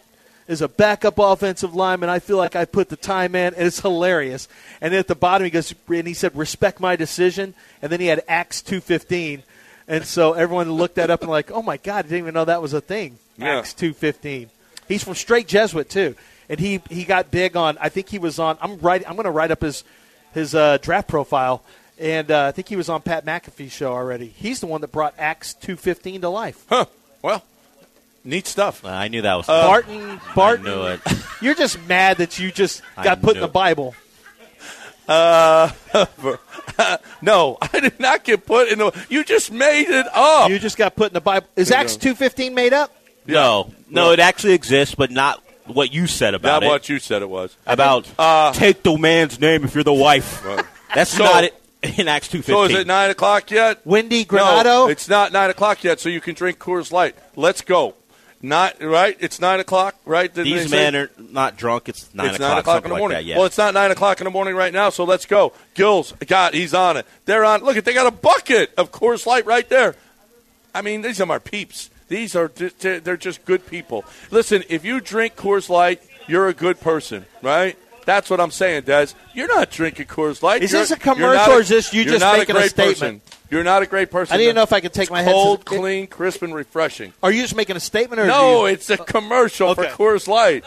[0.47, 2.09] as a backup offensive lineman.
[2.09, 4.47] I feel like I put the time in, and it's hilarious.
[4.81, 7.99] And then at the bottom, he goes, and he said, "Respect my decision." And then
[7.99, 9.43] he had Acts two fifteen,
[9.87, 12.45] and so everyone looked that up and like, "Oh my God, I didn't even know
[12.45, 13.59] that was a thing." Yeah.
[13.59, 14.49] Acts two fifteen.
[14.87, 16.15] He's from Strake Jesuit too,
[16.49, 17.77] and he he got big on.
[17.79, 18.57] I think he was on.
[18.61, 19.03] I'm right.
[19.07, 19.83] I'm going to write up his
[20.33, 21.63] his uh, draft profile.
[21.99, 24.25] And uh, I think he was on Pat McAfee's show already.
[24.25, 26.65] He's the one that brought Acts two fifteen to life.
[26.67, 26.85] Huh.
[27.21, 27.43] Well,
[28.23, 28.83] neat stuff.
[28.85, 31.01] I knew that was Uh, Barton, Barton, knew it.
[31.41, 33.47] you're just mad that you just I got put in the.
[33.47, 33.95] Bible.
[35.07, 35.71] Uh,
[37.21, 39.05] no, I did not get put in the.
[39.09, 40.49] You just made it up.
[40.49, 41.47] You just got put in the Bible.
[41.55, 41.71] Is.
[41.71, 42.95] Acts two fifteen made up?
[43.25, 46.65] No, no, it actually exists, but not what you said about Not it.
[46.65, 47.55] Not what you said it was.
[47.65, 50.43] about Uh, take the man's name if you're the wife.
[50.45, 50.65] Right.
[50.95, 51.55] That's So- not it
[51.97, 52.55] in Acts two fifteen.
[52.55, 53.79] So is it nine o'clock yet?
[53.85, 57.15] Wendy No, it's not nine o'clock yet, so you can drink Coors Light.
[57.35, 57.95] Let's go.
[58.41, 59.15] Not right.
[59.19, 60.33] It's nine o'clock, right?
[60.33, 61.89] Didn't These men are not drunk.
[61.89, 62.49] It's nine it's o'clock.
[62.49, 63.17] nine o'clock in the like morning.
[63.17, 63.37] that, yeah.
[63.37, 65.53] Well, it's not nine o'clock in the morning right now, so let's go.
[65.75, 67.05] Gills, God, he's on it.
[67.25, 67.63] They're on.
[67.63, 69.95] Look at, they got a bucket of Coors Light right there.
[70.73, 71.89] I mean, these are my peeps.
[72.07, 74.03] These are they're just good people.
[74.31, 77.77] Listen, if you drink Coors Light, you're a good person, right?
[78.11, 79.07] That's what I'm saying, Des.
[79.33, 80.61] You're not drinking Coors Light.
[80.61, 83.23] Is You're- this a commercial not or is this you just making a great statement?
[83.23, 83.39] Person.
[83.49, 84.33] You're not a great person.
[84.33, 87.13] I didn't know if I could take my head- cold, clean, crisp, and refreshing.
[87.23, 89.89] Are you just making a statement or No, you- it's a uh, commercial Okay.
[89.95, 90.65] for Coors Light.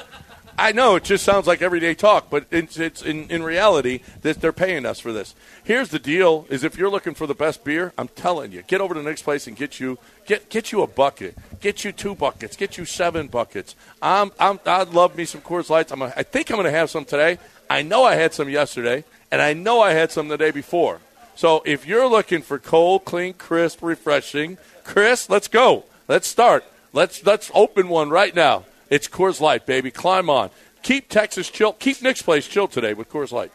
[0.57, 4.41] I know it just sounds like everyday talk, but it's, it's in, in reality that
[4.41, 5.35] they're paying us for this.
[5.65, 8.81] Here's the deal: is if you're looking for the best beer, I'm telling you, get
[8.81, 11.91] over to the next place and get you get get you a bucket, get you
[11.91, 13.75] two buckets, get you seven buckets.
[14.01, 15.91] I'm, I'm I love me some Coors Lights.
[15.91, 17.39] I'm a, I think I'm going to have some today.
[17.69, 21.01] I know I had some yesterday, and I know I had some the day before.
[21.35, 25.85] So if you're looking for cold, clean, crisp, refreshing, Chris, let's go.
[26.07, 26.65] Let's start.
[26.93, 28.67] Let's let's open one right now.
[28.95, 29.91] It's Coors Light, baby.
[29.91, 30.51] Climb on.
[30.85, 31.73] Keep Texas chill.
[31.73, 33.51] Keep Nick's place chill today with Coors Light.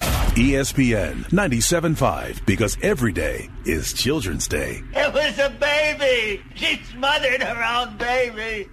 [0.00, 4.80] ESPN 97.5 because every day is Children's Day.
[4.94, 6.42] It was a baby.
[6.54, 8.70] She smothered her own baby.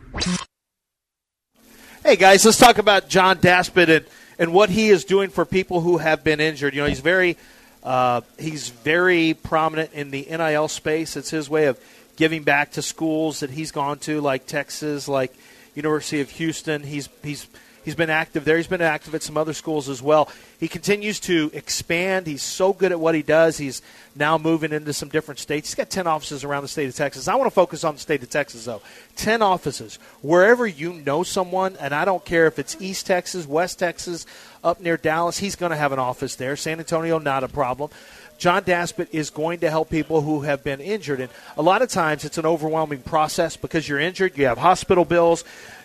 [2.01, 4.05] Hey guys, let's talk about John Daspit and,
[4.39, 6.75] and what he is doing for people who have been injured.
[6.75, 7.35] You know, he's very
[7.83, 11.17] uh, he's very prominent in the NIL space.
[11.17, 11.77] It's his way of
[12.15, 15.35] giving back to schools that he's gone to, like Texas, like
[15.75, 16.83] University of Houston.
[16.83, 17.47] He's he's
[17.85, 18.57] he's been active there.
[18.57, 20.29] He's been active at some other schools as well.
[20.59, 22.27] He continues to expand.
[22.27, 23.57] He's so good at what he does.
[23.57, 23.81] He's
[24.15, 25.69] now moving into some different states.
[25.69, 27.27] He's got 10 offices around the state of Texas.
[27.27, 28.81] I want to focus on the state of Texas, though.
[29.17, 29.99] 10 offices.
[30.21, 34.25] Wherever you know someone, and I don't care if it's East Texas, West Texas,
[34.63, 36.55] up near Dallas, he's going to have an office there.
[36.55, 37.91] San Antonio, not a problem.
[38.37, 41.19] John Daspit is going to help people who have been injured.
[41.19, 45.05] And a lot of times it's an overwhelming process because you're injured, you have hospital
[45.05, 45.43] bills,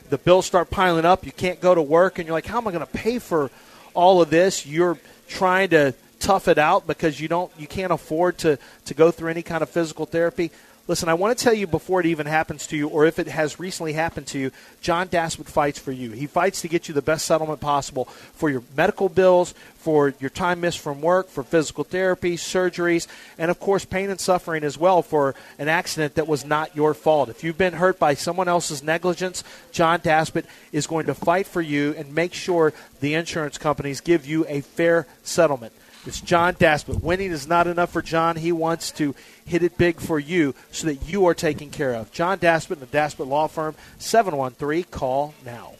[0.08, 2.66] the bills start piling up, you can't go to work, and you're like, how am
[2.66, 3.50] I going to pay for
[3.94, 4.66] all of this?
[4.66, 4.98] You're
[5.28, 9.30] trying to tough it out because you don't you can't afford to to go through
[9.30, 10.50] any kind of physical therapy.
[10.88, 13.28] Listen, I want to tell you before it even happens to you, or if it
[13.28, 14.50] has recently happened to you,
[14.80, 16.10] John Daspit fights for you.
[16.10, 20.30] He fights to get you the best settlement possible for your medical bills, for your
[20.30, 23.06] time missed from work, for physical therapy, surgeries,
[23.38, 26.92] and of course, pain and suffering as well for an accident that was not your
[26.92, 27.28] fault.
[27.28, 31.60] If you've been hurt by someone else's negligence, John Daspit is going to fight for
[31.60, 35.72] you and make sure the insurance companies give you a fair settlement.
[36.06, 37.02] It's John Daspit.
[37.02, 38.36] Winning is not enough for John.
[38.36, 42.10] He wants to hit it big for you so that you are taken care of.
[42.10, 45.74] John Daspit and the Daspit Law Firm, 713, call now.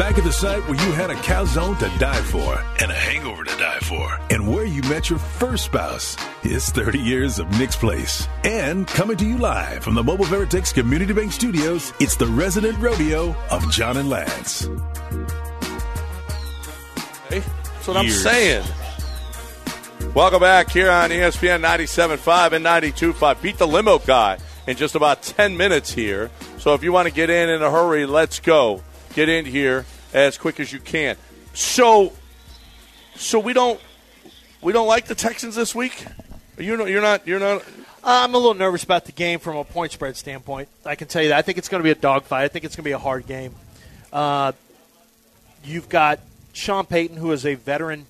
[0.00, 3.44] Back at the site where you had a calzone to die for and a hangover
[3.44, 6.16] to die for, and where you met your first spouse.
[6.42, 8.26] It's 30 years of Nick's Place.
[8.42, 12.78] And coming to you live from the Mobile Veritex Community Bank Studios, it's the resident
[12.78, 14.70] rodeo of John and Lance.
[17.28, 18.64] Hey, that's what I'm saying.
[20.14, 23.42] Welcome back here on ESPN 97.5 and 92.5.
[23.42, 26.30] Beat the limo guy in just about 10 minutes here.
[26.56, 28.82] So if you want to get in in a hurry, let's go.
[29.14, 31.16] Get in here as quick as you can.
[31.52, 32.12] So,
[33.16, 33.80] so we don't
[34.62, 36.04] we don't like the Texans this week.
[36.58, 37.64] You know, you're not you're not.
[38.04, 40.68] I'm a little nervous about the game from a point spread standpoint.
[40.86, 41.38] I can tell you that.
[41.38, 42.44] I think it's going to be a dogfight.
[42.44, 43.54] I think it's going to be a hard game.
[44.12, 44.52] Uh,
[45.64, 46.20] you've got
[46.52, 48.06] Sean Payton, who is a veteran,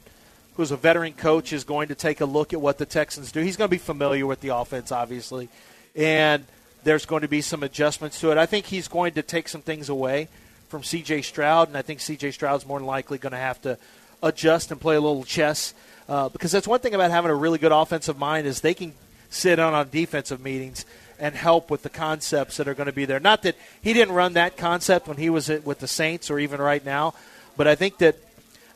[0.54, 3.32] who is a veteran coach, is going to take a look at what the Texans
[3.32, 3.40] do.
[3.40, 5.48] He's going to be familiar with the offense, obviously,
[5.96, 6.44] and
[6.84, 8.38] there's going to be some adjustments to it.
[8.38, 10.28] I think he's going to take some things away
[10.70, 11.22] from C.J.
[11.22, 12.30] Stroud, and I think C.J.
[12.30, 13.76] Stroud's more than likely going to have to
[14.22, 15.74] adjust and play a little chess
[16.08, 18.92] uh, because that's one thing about having a really good offensive mind is they can
[19.30, 20.84] sit on on defensive meetings
[21.20, 23.20] and help with the concepts that are going to be there.
[23.20, 26.60] Not that he didn't run that concept when he was with the Saints or even
[26.60, 27.14] right now,
[27.56, 28.16] but I think that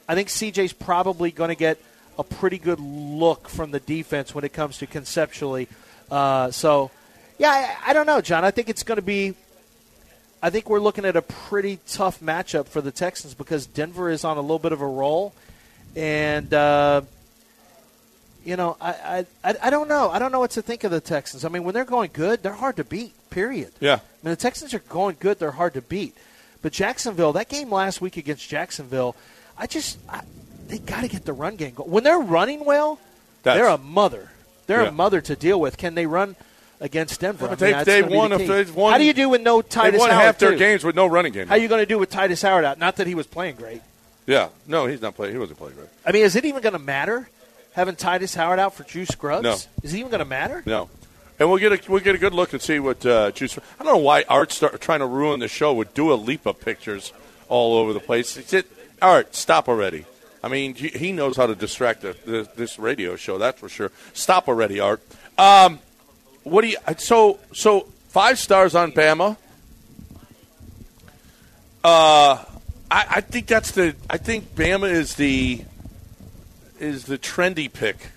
[0.09, 1.79] I think CJ's probably going to get
[2.19, 5.69] a pretty good look from the defense when it comes to conceptually.
[6.11, 6.91] Uh, so,
[7.39, 7.51] yeah,
[7.85, 8.45] I, I don't know, John.
[8.45, 9.35] I think it's going to be.
[10.45, 14.25] I think we're looking at a pretty tough matchup for the Texans because Denver is
[14.25, 15.33] on a little bit of a roll,
[15.97, 17.01] and uh,
[18.45, 20.11] you know, I, I I don't know.
[20.11, 21.45] I don't know what to think of the Texans.
[21.45, 23.15] I mean, when they're going good, they're hard to beat.
[23.31, 23.73] Period.
[23.81, 23.95] Yeah.
[23.95, 25.39] I mean, the Texans are going good.
[25.39, 26.15] They're hard to beat.
[26.63, 29.17] But Jacksonville, that game last week against Jacksonville,
[29.57, 30.21] I just I,
[30.69, 31.91] they got to get the run game going.
[31.91, 32.99] When they're running well,
[33.43, 34.31] That's- they're a mother.
[34.67, 34.89] They're Yeah.
[34.89, 35.77] a mother to deal with.
[35.79, 36.37] Can they run
[36.81, 37.47] against Denver?
[37.61, 39.41] Yeah, I mean, gonna be won the if they've won- How do you do with
[39.43, 39.93] no Tytus?
[39.93, 40.25] They won Howard?
[40.25, 40.59] half their too?
[40.59, 41.47] games with no running game.
[41.49, 42.79] How are you going to do with Tytus Howard out?
[42.79, 43.83] Not that he was playing great.
[44.27, 45.33] Yeah, no, he's not playing.
[45.35, 45.89] He wasn't playing great.
[46.07, 47.29] I mean, is it even going to matter
[47.73, 49.43] having Tytus Howard out for Juice Scruggs?
[49.45, 49.57] No.
[49.83, 50.63] Is it even going to matter?
[50.67, 50.89] No.
[51.39, 53.59] And we'll get a we'll get a good look and see what uh, Juice.
[53.59, 57.13] I don't know why Art's start, trying to ruin the show with Dua Lipa pictures
[57.49, 58.37] all over the place.
[58.37, 58.67] It's it,
[59.03, 60.05] Art, stop already.
[60.45, 63.37] I mean, he- he knows how to distract the, the, this radio show.
[63.39, 63.91] That's for sure.
[64.13, 65.03] Stop already, Art.
[65.37, 65.81] Um,
[66.45, 66.77] what do you?
[66.99, 69.37] So so five stars on Bama.
[71.83, 72.43] Uh,
[72.91, 73.95] I, I think that's the.
[74.09, 75.65] I think Bama is the
[76.79, 78.11] is the trendy pick.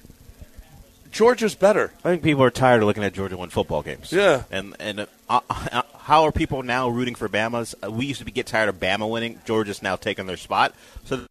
[1.11, 1.91] Georgia's better.
[2.05, 4.11] I think people are tired of looking at Georgia win football games.
[4.11, 4.43] Yeah.
[4.51, 7.75] And and uh, uh, how are people now rooting for Bama's?
[7.84, 9.39] Uh, we used to be, get tired of Bama winning.
[9.45, 10.75] Georgia's now taking their spot.
[11.05, 11.25] So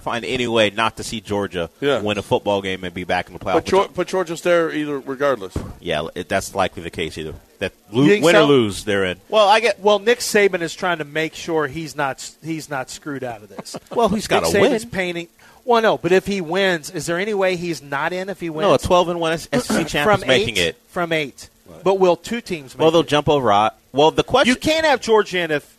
[0.00, 2.00] find any way not to see Georgia Yeah.
[2.00, 3.54] win a football game and be back in the playoffs.
[3.54, 5.54] But, Geor- but Georgia's there either regardless.
[5.80, 7.34] yeah, it, that's likely the case either.
[7.58, 8.44] That You lo- win so?
[8.44, 9.20] or lose, they're in.
[9.28, 9.80] Well, I get.
[9.80, 13.48] Well, Nick Saban is trying to make sure he's not he's not screwed out of
[13.48, 13.76] this.
[13.90, 14.90] Well, he's gotta Nick Saban's win.
[14.90, 15.28] painting.
[15.64, 18.48] Well, no, but if he wins, is there any way he's not in if he
[18.50, 18.62] wins?
[18.68, 20.76] No, a 12 and 1 SEC champ is making eight, it.
[20.88, 21.50] from eight.
[21.82, 22.74] But will two teams?
[22.74, 23.08] Make Well, they'll it?
[23.08, 23.52] jump over.
[23.52, 25.76] uh, Well, the question You can't have Georgia in if,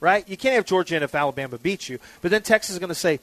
[0.00, 0.28] right?
[0.28, 2.00] You can't have Georgia in if Alabama beats you.
[2.22, 3.20] But then Texas is going to say,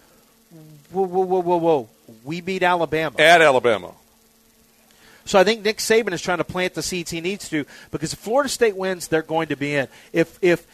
[0.92, 1.90] "Whoa, whoa, whoa, whoa, whoa!
[2.24, 3.94] We beat Alabama." At Alabama.
[5.26, 8.14] So I think Nick Saban is trying to plant the seeds he needs to because
[8.14, 9.88] if Florida State wins, they're going to be in.
[10.12, 10.66] If if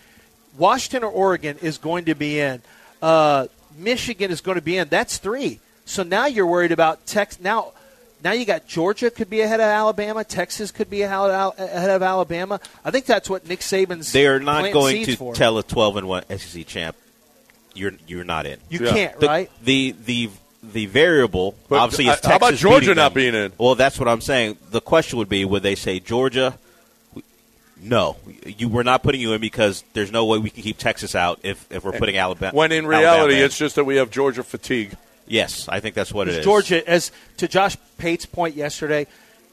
[0.57, 2.61] Washington or Oregon is going to be in,
[3.01, 3.47] uh,
[3.78, 4.88] Michigan is going to be in.
[4.88, 5.59] That's three.
[5.84, 7.41] So now you're worried about Texas.
[7.41, 7.73] Now,
[8.23, 10.23] now you got Georgia could be ahead of Alabama.
[10.23, 12.61] Texas could be ahead of Alabama.
[12.84, 14.13] I think that's what Nick Saban's.
[14.13, 15.36] they are not going to for.
[15.36, 16.95] tell a 12 and 1 SEC champ
[17.76, 18.59] you're you're not in.
[18.69, 18.91] You Yeah.
[18.91, 19.51] can't, The- right?
[19.63, 20.30] The the
[20.63, 23.21] the variable But, obviously uh, is how about Georgia not them.
[23.21, 23.51] being in?
[23.57, 24.57] Well, that's what I'm saying.
[24.71, 26.57] The question would be would they say Georgia
[27.82, 28.15] No,
[28.45, 31.39] you we're not putting you in because there's no way we can keep Texas out
[31.43, 32.55] if, if we're putting Alabama.
[32.55, 33.41] When in reality, in.
[33.43, 34.95] it's just that we have Georgia fatigue.
[35.28, 36.45] yes, I think that's what it Is is.
[36.45, 39.05] Georgia, as to Josh Pate's point yesterday,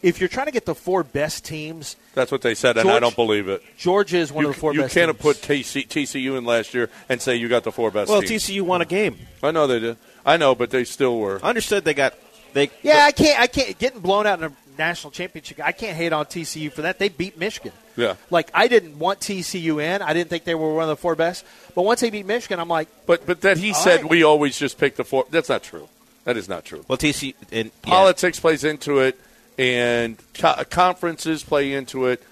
[0.03, 2.98] if you're trying to get the four best teams, That's what they said, and I
[2.98, 3.62] don't believe it.
[3.78, 5.38] Georgia is one you, of the four you best can't have teams.
[5.38, 8.11] put TC, TCU in last year and say you got the four best.
[8.11, 8.44] well, teams.
[8.44, 9.16] TCU won a game.
[9.42, 9.96] I know they did.
[10.26, 11.40] I know, but they still were.
[11.42, 11.84] I Understood.
[11.84, 12.14] They got
[12.53, 12.70] they.
[12.82, 13.40] Yeah, I can't.
[13.40, 15.61] I can't getting blown out in a national championship.
[15.62, 16.98] I can't hate on TCU for that.
[16.98, 17.72] They beat Michigan.
[17.96, 18.16] Yeah.
[18.30, 20.03] Like I didn't want TCU in.
[20.03, 21.44] I didn't think they were one of the four best.
[21.74, 24.11] But once they beat Michigan, I'm like, But but that he said right.
[24.11, 25.26] we always just pick the four.
[25.30, 25.88] That's not true.
[26.24, 26.84] That is not true.
[26.88, 27.90] Well, TCU and yeah.
[27.90, 29.18] Politics plays into it,
[29.59, 32.22] and co- conferences play into it.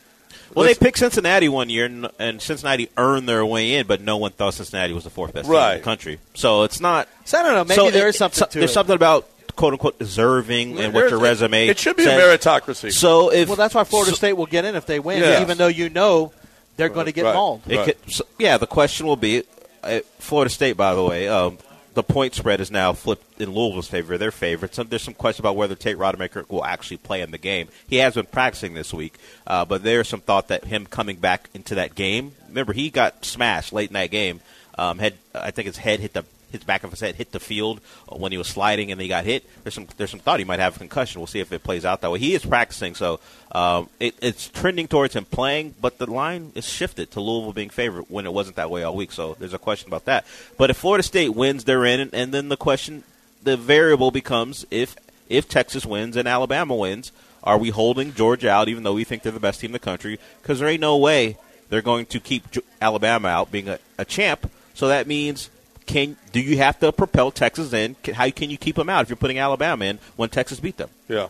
[0.55, 4.17] Well, they picked Cincinnati one year, and, and Cincinnati earned their way in, but no
[4.17, 6.19] one thought Cincinnati was the fourth best team in the country.
[6.35, 7.09] So it's not.
[7.25, 7.65] so I don't know.
[7.65, 8.75] Maybe so there it- is something so- to There's it.
[8.75, 11.69] something about quote unquote deserving and what There's- your resume.
[11.69, 12.19] It should be says.
[12.19, 12.93] a meritocracy.
[12.93, 15.41] So if well, that's why Florida so- State will get in if they win, Yeah.
[15.41, 16.33] even though you know
[16.77, 17.35] they're going to get Right.
[17.35, 17.61] mauled.
[17.69, 17.85] It Right.
[17.87, 19.45] could, so, yeah, the question will be
[19.85, 20.77] uh, Florida State.
[20.77, 21.59] By the way, um,
[21.95, 24.17] the point spread is now flipped in Louisville's favor.
[24.17, 24.75] Their favorite.
[24.75, 27.69] So there's some question about whether Tate Rodemaker will actually play in the game.
[27.89, 31.49] He has been practicing this week, uh, but there's some thought that him coming back
[31.55, 32.33] into that game.
[32.49, 34.41] Remember, he got smashed late in that game.
[34.79, 37.41] Um, head, I think his head hit the his back of his head hit the
[37.41, 39.45] field when he was sliding and he got hit.
[39.63, 41.21] There's some there's some thought he might have a concussion.
[41.21, 42.19] We'll see if it plays out that way.
[42.19, 43.21] He is practicing, so
[43.53, 47.71] um, it, it's trending towards him playing, but the line is shifted to Louisville being
[47.71, 49.13] favored when it wasn't that way all week.
[49.13, 50.25] So there's a question about that.
[50.57, 53.03] But if Florida State wins, they're in, and, and then the question,
[53.43, 54.97] the variable becomes if
[55.29, 59.23] if Texas wins and Alabama wins, are we holding Georgia out even though we think
[59.23, 60.19] they're the best team in the country?
[60.43, 61.37] Because there ain't no way
[61.69, 62.45] they're going to keep
[62.83, 64.51] Alabama out being a, a champ.
[64.75, 65.51] So that means
[65.87, 67.97] can do you have to propel Texas in?
[68.03, 70.77] Can, how can you keep them out if you're putting Alabama in when Texas beat
[70.77, 70.91] them?
[71.09, 71.29] Yeah.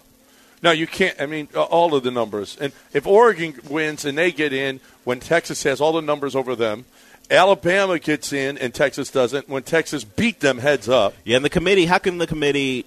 [0.62, 1.20] No, you can't.
[1.20, 2.56] I mean, uh, all of the numbers.
[2.60, 6.54] And if Oregon wins and they get in when Texas has all the numbers over
[6.54, 6.84] them,
[7.30, 9.48] Alabama gets in and Texas doesn't.
[9.48, 11.86] When Texas beat them heads up, Yeah, and the committee.
[11.86, 12.84] How can the committee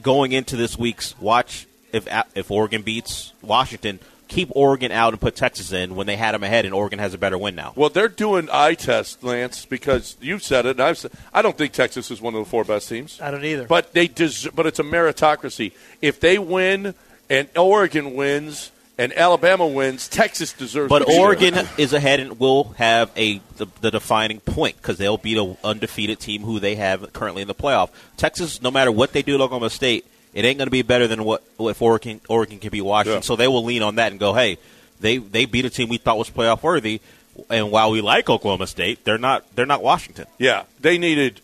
[0.00, 3.98] going into this week's watch if if Oregon beats Washington?
[4.28, 7.14] Keep Oregon out and put Texas in when they had them ahead, and Oregon has
[7.14, 7.72] a better win now.
[7.74, 11.10] well, they're doing eye test, Lance, because you said it, and I've said.
[11.34, 13.20] I don't think Texas is one of the four best teams.
[13.20, 13.64] I don't either.
[13.64, 15.72] But they des- but it's a meritocracy.
[16.00, 16.94] If they win
[17.30, 20.90] and Oregon wins and Alabama wins, Texas deserves.
[20.90, 21.18] But to.
[21.18, 25.56] Oregon is ahead and will have a the, the defining point because they'll beat an
[25.64, 27.88] undefeated team who they have currently in the playoff.
[28.18, 30.04] Texas, no matter what they do at Oklahoma State,
[30.34, 33.18] it ain't going to be better than what if Oregon Oregon can be Washington.
[33.22, 33.26] Yeah.
[33.26, 34.58] So they will lean on that and go, hey,
[35.00, 37.00] they they beat a team we thought was playoff worthy.
[37.48, 40.26] And while we like Oklahoma State, they're not they're not Washington.
[40.36, 41.40] Yeah, they needed.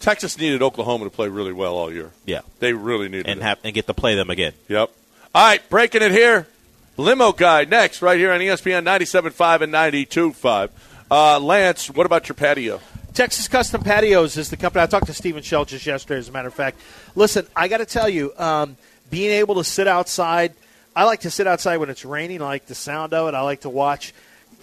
[0.00, 2.10] Texas needed Oklahoma to play really well all year.
[2.26, 3.42] Yeah, They really needed and it.
[3.44, 4.52] have and get to play them again.
[4.68, 4.90] Yep.
[5.36, 6.46] All right, breaking it here.
[6.96, 10.70] Limo guy next, right here on ESPN 97.5 and 92.5.
[11.10, 12.80] Uh, Lance, what about your patio?
[13.12, 14.82] Texas Custom Patios is the company.
[14.82, 16.80] I talked to Stephen Shell just yesterday, as a matter of fact.
[17.14, 18.78] Listen, I got to tell you, um,
[19.10, 20.54] being able to sit outside,
[20.96, 22.40] I like to sit outside when it's raining.
[22.40, 23.34] I like the sound of it.
[23.34, 24.14] I like to watch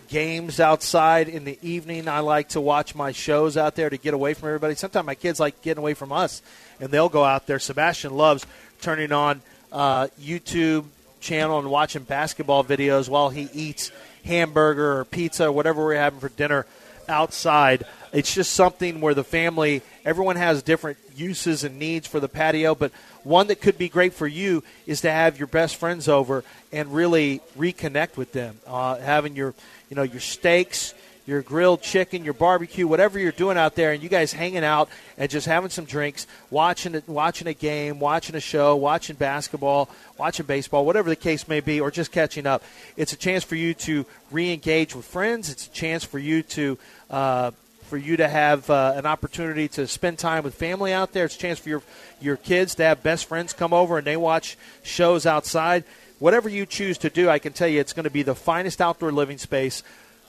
[0.07, 2.07] games outside in the evening.
[2.07, 4.73] I like to watch my shows out there to get away from everybody.
[4.73, 6.41] Sometimes my kids like getting away from us,
[6.79, 7.59] and they'll go out there.
[7.59, 8.47] Sebastian loves
[8.81, 9.43] turning on
[9.73, 10.85] uh, YouTube
[11.19, 13.91] channel and watching basketball videos while he eats
[14.23, 16.65] hamburger or pizza or whatever we're having for dinner
[17.09, 17.85] outside.
[18.13, 22.75] It's just something where the family, everyone has different uses and needs for the patio,
[22.75, 22.91] but
[23.23, 26.93] one that could be great for you is to have your best friends over and
[26.93, 28.59] really reconnect with them.
[28.67, 29.53] Uh, having your,
[29.89, 30.93] you know, your steaks,
[31.25, 34.89] your grilled chicken, your barbecue, whatever you're doing out there, and you guys hanging out
[35.17, 39.89] and just having some drinks, watching it, watching a game, watching a show, watching basketball,
[40.17, 42.63] watching baseball, whatever the case may be, or just catching up.
[42.97, 45.49] It's a chance for you to re-engage with friends.
[45.49, 46.77] It's a chance for you to.
[47.09, 47.51] Uh,
[47.83, 51.25] for you to have uh, an opportunity to spend time with family out there.
[51.25, 51.83] It's a chance for your
[52.19, 55.83] your kids to have best friends come over and they watch shows outside.
[56.17, 58.81] Whatever you choose to do, I can tell you it's going to be the finest
[58.81, 59.83] outdoor living space.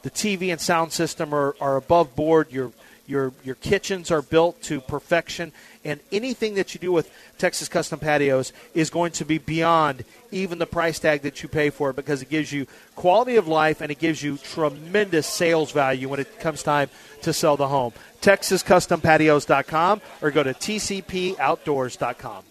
[0.05, 2.53] The TV and sound system are, are above board.
[2.53, 2.73] Your
[3.07, 5.51] your your kitchens are built to perfection,
[5.83, 10.59] and anything that you do with Texas Custom Patios is going to be beyond even
[10.59, 13.81] the price tag that you pay for it because it gives you quality of life
[13.81, 16.91] and it gives you tremendous sales value when it comes time
[17.23, 17.95] to sell the home.
[18.21, 22.45] TexasCustomPatios.com or go to TCPOutdoors.com.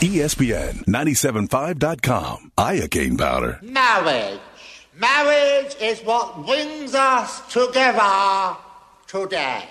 [0.00, 2.52] ESPN 975.com.
[2.56, 3.58] Iocane powder.
[3.62, 4.40] Marriage.
[4.94, 8.56] Marriage is what brings us together
[9.06, 9.68] today.